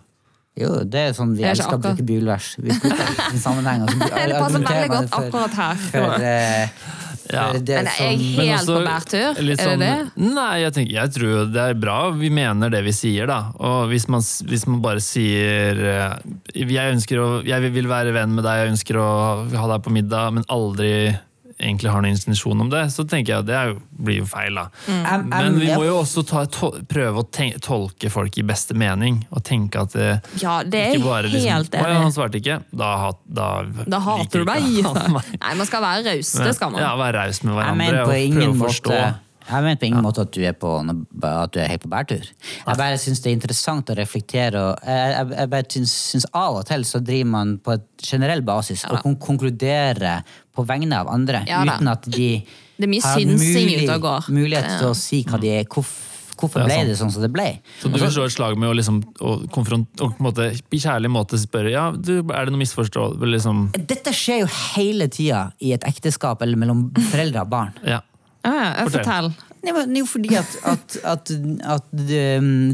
[0.61, 2.51] Jo, det er sånn vi er elsker å bruke bibelvers.
[2.61, 3.85] Vi bruker en sammenheng.
[3.87, 5.85] og så Det passer veldig godt akkurat her.
[5.89, 7.53] For, eh, Ja.
[7.55, 9.29] det Men er jeg helt også på bærtur?
[9.31, 9.91] Er det det?
[10.17, 13.53] sånn- Nei, jeg, tenker, jeg tror det er bra vi mener det vi sier, da.
[13.59, 16.17] Og hvis man, hvis man bare sier eh,
[16.55, 19.11] jeg, å, 'Jeg vil være venn med deg, jeg ønsker å
[19.55, 21.15] ha deg på middag', men aldri
[21.63, 24.27] egentlig har noen intensjon om det, så tenker jeg at det er jo, blir jo
[24.29, 24.67] feil, da.
[24.91, 25.29] Mm.
[25.33, 29.23] Men vi må jo også ta, to, prøve å tenke, tolke folk i beste mening,
[29.31, 30.11] og tenke at det
[30.43, 32.61] Ja, det er ikke bare liksom, helt «Å ja, han enig svarte ikke.
[32.71, 33.49] Da, hat- da,
[33.87, 34.71] Da hater du meg.
[35.43, 36.37] Nei, man skal være raus.
[36.43, 36.83] Det skal man.
[36.85, 38.97] Ja, være raus med hverandre og prøve å forstå.
[39.43, 42.23] jeg mener på ingen måte at du er på at du er helt på bærtur.
[42.23, 44.61] Jeg bare syns det er interessant å reflektere.
[44.71, 48.43] Og jeg, jeg, jeg bare syns, av og til så driver man på et generell
[48.47, 52.31] basis og kon konkluderer på vegne av andre Ja uten at de
[52.77, 54.33] Det er mye har synsing ute og går.
[54.33, 55.69] mulighet til å si hva de er.
[55.69, 56.11] hvorfor
[56.43, 57.47] hvorfor ble det sånn som det ble?
[57.81, 59.35] Så du slår slå et slag med å, liksom, å
[59.77, 59.87] en
[60.27, 63.29] måte, i kjærlig måte spørre ja, du, er det noe misforståelse?
[63.35, 67.77] Liksom, Dette skjer jo hele tida i et ekteskap eller mellom foreldre og barn.
[67.87, 68.03] ja.
[68.43, 69.29] Ah, ja, Fortell.
[69.71, 71.31] er jo fordi at, at, at,
[71.77, 72.17] at du,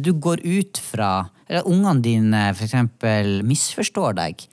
[0.00, 4.46] du går ut fra Eller ungene dine for eksempel misforstår deg.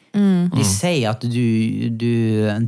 [0.56, 2.12] De sier at du, du,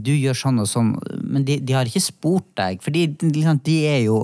[0.03, 0.89] du gjør sånn og sånn,
[1.23, 2.81] men de, de har ikke spurt deg.
[2.83, 4.17] For de, liksom, de er jo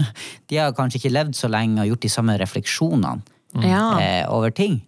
[0.48, 3.18] De har kanskje ikke levd så lenge og gjort de samme refleksjonene
[3.52, 3.66] mm.
[4.00, 4.80] eh, over ting.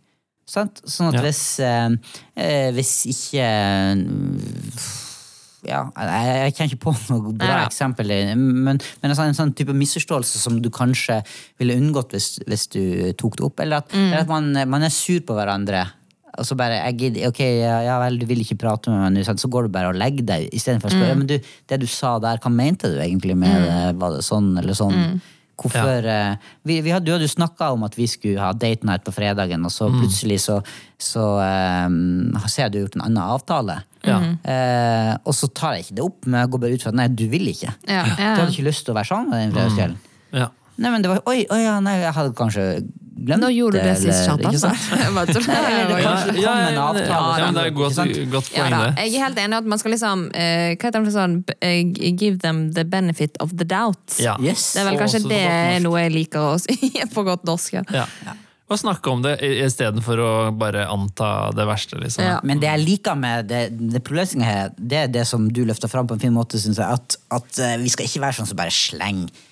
[0.49, 0.81] Sant?
[0.89, 1.25] Sånn at Ja.
[1.27, 3.47] hvis, eh, eh, hvis ikke
[5.63, 7.67] ja, jeg, jeg kjenner ikke på noe bra ja.
[7.69, 11.21] eksempel, men, men en, sånn, en sånn type misforståelse som du kanskje
[11.61, 12.81] ville unngått hvis, hvis du
[13.21, 13.63] tok det opp.
[13.63, 14.09] Eller at, Mm.
[14.09, 15.85] eller at man, man er sur på hverandre.
[16.39, 19.27] Og så bare jeg gidder, ok, ja, ja vel, du vil ikke prate med meg
[19.27, 20.49] nå, så går du bare og legger deg.
[20.57, 20.99] Istedenfor å Mm.
[20.99, 23.95] spørre ja, men du, det du sa der, hva mente du egentlig med det?
[24.01, 24.97] Var det sånn eller sånn?
[24.97, 25.21] Mm.
[25.63, 28.83] Hvorfor eh, vi, vi hadde, Du hadde jo snakka om at vi skulle ha date
[28.89, 30.01] night på fredagen, og så Mm.
[30.01, 30.57] plutselig så,
[30.99, 33.77] så eh, ser jeg du har gjort en annen avtale.
[34.03, 34.17] Ja.
[34.43, 36.97] Uh, og så tar jeg ikke det opp, men jeg går bare ut fra at
[36.99, 37.71] nei, du vil ikke.
[37.87, 39.99] Ja, Du hadde ikke lyst til å være sammen med den fredagskvelden.
[40.35, 40.49] Ja.
[40.83, 42.65] Nei, men det var Oi, oi ja, nei, jeg hadde kanskje
[43.27, 44.55] glemt Nå gjorde du det sist, Kjartan.
[46.43, 46.87] ja, ja.
[46.93, 47.99] Ja, men det er et godt,
[48.33, 48.93] godt poeng, det.
[49.07, 52.15] Jeg er helt enig at man skal liksom uh, Hva heter det for sånn uh,
[52.23, 54.19] Give them the benefit of the doubt.
[54.23, 54.37] Ja.
[54.43, 54.73] Yes.
[54.77, 57.83] Det er vel kanskje det er noe jeg liker å si på godt norsk.
[57.83, 58.07] Ja.
[58.27, 58.39] Ja.
[58.73, 61.99] Og snakke om det istedenfor å bare anta det verste.
[62.01, 62.25] Liksom.
[62.25, 62.39] Ja.
[62.47, 65.93] Men det jeg liker med det, det problemstillinga her, det er det som du løfter
[65.93, 66.89] fram på en fin måte, synes jeg.
[66.89, 69.43] At, at eh, vi skal ikke være sånn som bare slenger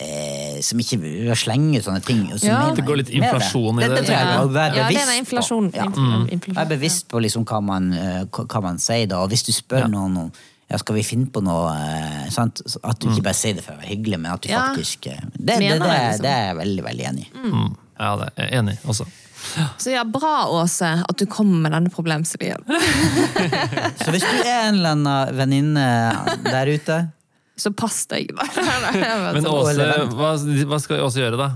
[0.00, 0.98] eh, Som ikke
[1.36, 2.22] slenger ut sånne ting.
[2.32, 2.58] og så Ja.
[2.62, 3.90] mener Det går litt inflasjon i det.
[3.90, 4.06] det.
[4.06, 4.40] Det, jeg Ja.
[4.40, 5.76] Ja, det er bevisst inflasjon- på.
[5.76, 5.84] Ja.
[5.84, 9.18] infl- inflasjon, bevisst på liksom hva, man, eh, hva man sier da.
[9.22, 9.86] Og hvis du spør Ja.
[9.86, 10.32] noen om
[10.70, 12.60] ja, skal vi finne på noe eh, sant?
[12.82, 14.68] At du ikke bare sier det for å være hyggelig, men at du Ja.
[14.74, 16.22] faktisk eh, det, det, det, det, liksom.
[16.22, 17.30] det er jeg veldig, veldig enig i.
[17.50, 17.76] Mm.
[18.00, 19.06] Ja, det er jeg enig også.
[19.78, 22.64] Så ja, bra, Åse, at du kommer med denne problemstillingen.
[24.00, 25.84] Så hvis du er en eller annen venninne
[26.44, 27.12] der ute
[27.56, 29.32] så pass bare.
[29.34, 29.46] Men.
[29.46, 30.32] Åse, hva,
[30.66, 31.50] hva skal Åse gjøre, da?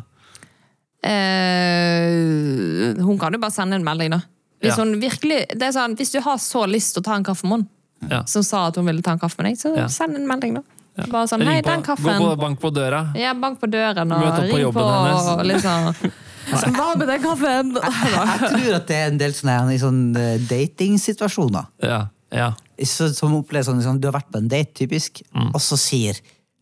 [1.08, 4.20] Eh, hun kan jo bare sende en melding, da.
[4.60, 4.82] Hvis, Ja.
[4.82, 7.44] hun virkelig, det er sånn, hvis du har så lyst til å ta en kaffe
[7.46, 7.68] med henne,
[8.10, 8.24] Ja.
[8.24, 9.86] som sa at hun ville ta en kaffe med deg, så Ja.
[9.86, 10.62] send en melding, da.
[11.06, 12.18] Bare sånn Hei, den kaffen.
[12.20, 13.14] gå på bank på døra.
[13.14, 14.88] Ja, bank på døren og Møt opp på ring jobben på.
[14.90, 15.28] hennes.
[15.28, 16.12] Og liksom.
[16.58, 17.72] Så hva med den kaffen?
[17.76, 21.66] Jeg tror at det er en del sånne, i sånne datingsituasjoner.
[21.82, 22.52] Ja, ja.
[22.86, 25.50] Så, som opplever sånn, liksom, Du har vært på en date, typisk, Mm.
[25.54, 26.14] og så sier,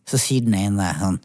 [0.07, 1.19] så sier den ene sånn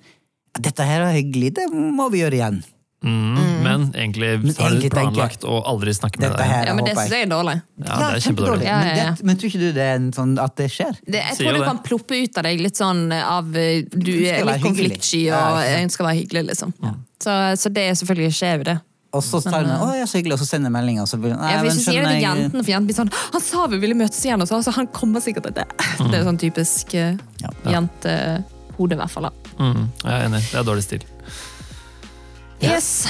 [0.61, 2.63] Dette her er hyggelig, det må vi gjøre igjen.
[3.03, 6.47] Mm, Men egentlig Men har du planlagt å aldri snakke med deg.
[6.47, 7.23] her Ja, men det syns jeg.
[7.27, 7.63] er dårlig.
[7.83, 8.63] Ja, det er kjempedårlig.
[8.69, 9.05] Ja, ja, ja.
[9.07, 10.93] Men, det, men tror ikke du det er en sånn at det skjer?
[11.09, 14.13] Det, jeg tror du det kan ploppe ut av deg litt sånn av eh, Du
[14.29, 16.75] er litt konfliktsky og ønsker å være hyggelig, liksom.
[17.19, 18.79] Så, så det er selvfølgelig skjer jo det.
[19.13, 21.19] Og så tar hun å, ja, så hyggelig, og så sender jeg melding, og så
[21.21, 23.11] blir hun, nei, Ja, hvis du sier det til jenten, jeg- for jenten blir sånn
[23.33, 25.67] Han sa vi ville møtes igjen, og så så han kommer sikkert til det.
[25.99, 27.51] Det er sånn typisk uh, Ja.
[27.77, 29.29] jentehode, i hvert fall.
[29.29, 29.33] da.
[29.61, 30.41] Mm, jeg er enig.
[30.51, 31.05] Det er dårlig stil.
[32.63, 33.07] Yes,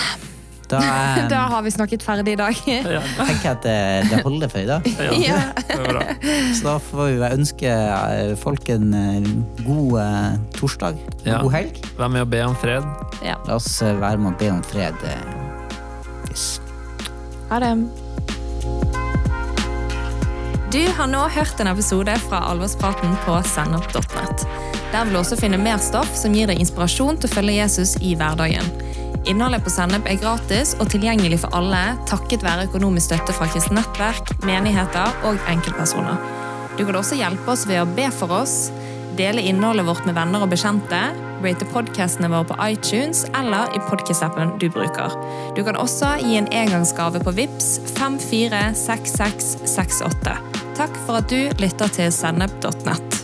[0.69, 2.57] Da, um, Da har vi snakket ferdig i dag.
[2.67, 3.77] Ja, tenker at det,
[4.11, 4.87] det holder for i dag.
[5.21, 5.53] Ja.
[5.69, 6.17] det er.
[6.57, 9.31] Så da får vi ønske eh, folk en eh,
[9.67, 10.97] god uh, torsdag.
[11.27, 11.43] En Ja.
[11.45, 11.79] God helg.
[11.99, 12.83] Vær med å be om fred.
[13.23, 13.37] Ja.
[13.47, 14.97] La oss eh, være med å be om fred.
[16.33, 16.61] Yes.
[17.49, 17.89] Ha det.
[20.73, 24.47] Du har nå hørt en episode fra Alvorspraten på sennep.net.
[24.93, 27.99] Der vil du også finne mer stoff som gir deg inspirasjon til å følge Jesus
[28.01, 28.71] i hverdagen.
[29.29, 33.77] Innholdet på Sennep er gratis og tilgjengelig for alle takket være økonomisk støtte fra kristent
[33.77, 36.17] nettverk, menigheter og enkeltpersoner.
[36.79, 38.73] Du kan også hjelpe oss ved å be for oss,
[39.17, 41.01] dele innholdet vårt med venner og bekjente,
[41.43, 45.11] rate podkastene våre på iTunes eller i podkast-appen du bruker.
[45.57, 50.33] Du kan også gi en engangsgave på VIPS 546668.
[50.79, 53.22] Takk for at du lytter til sennep.nett.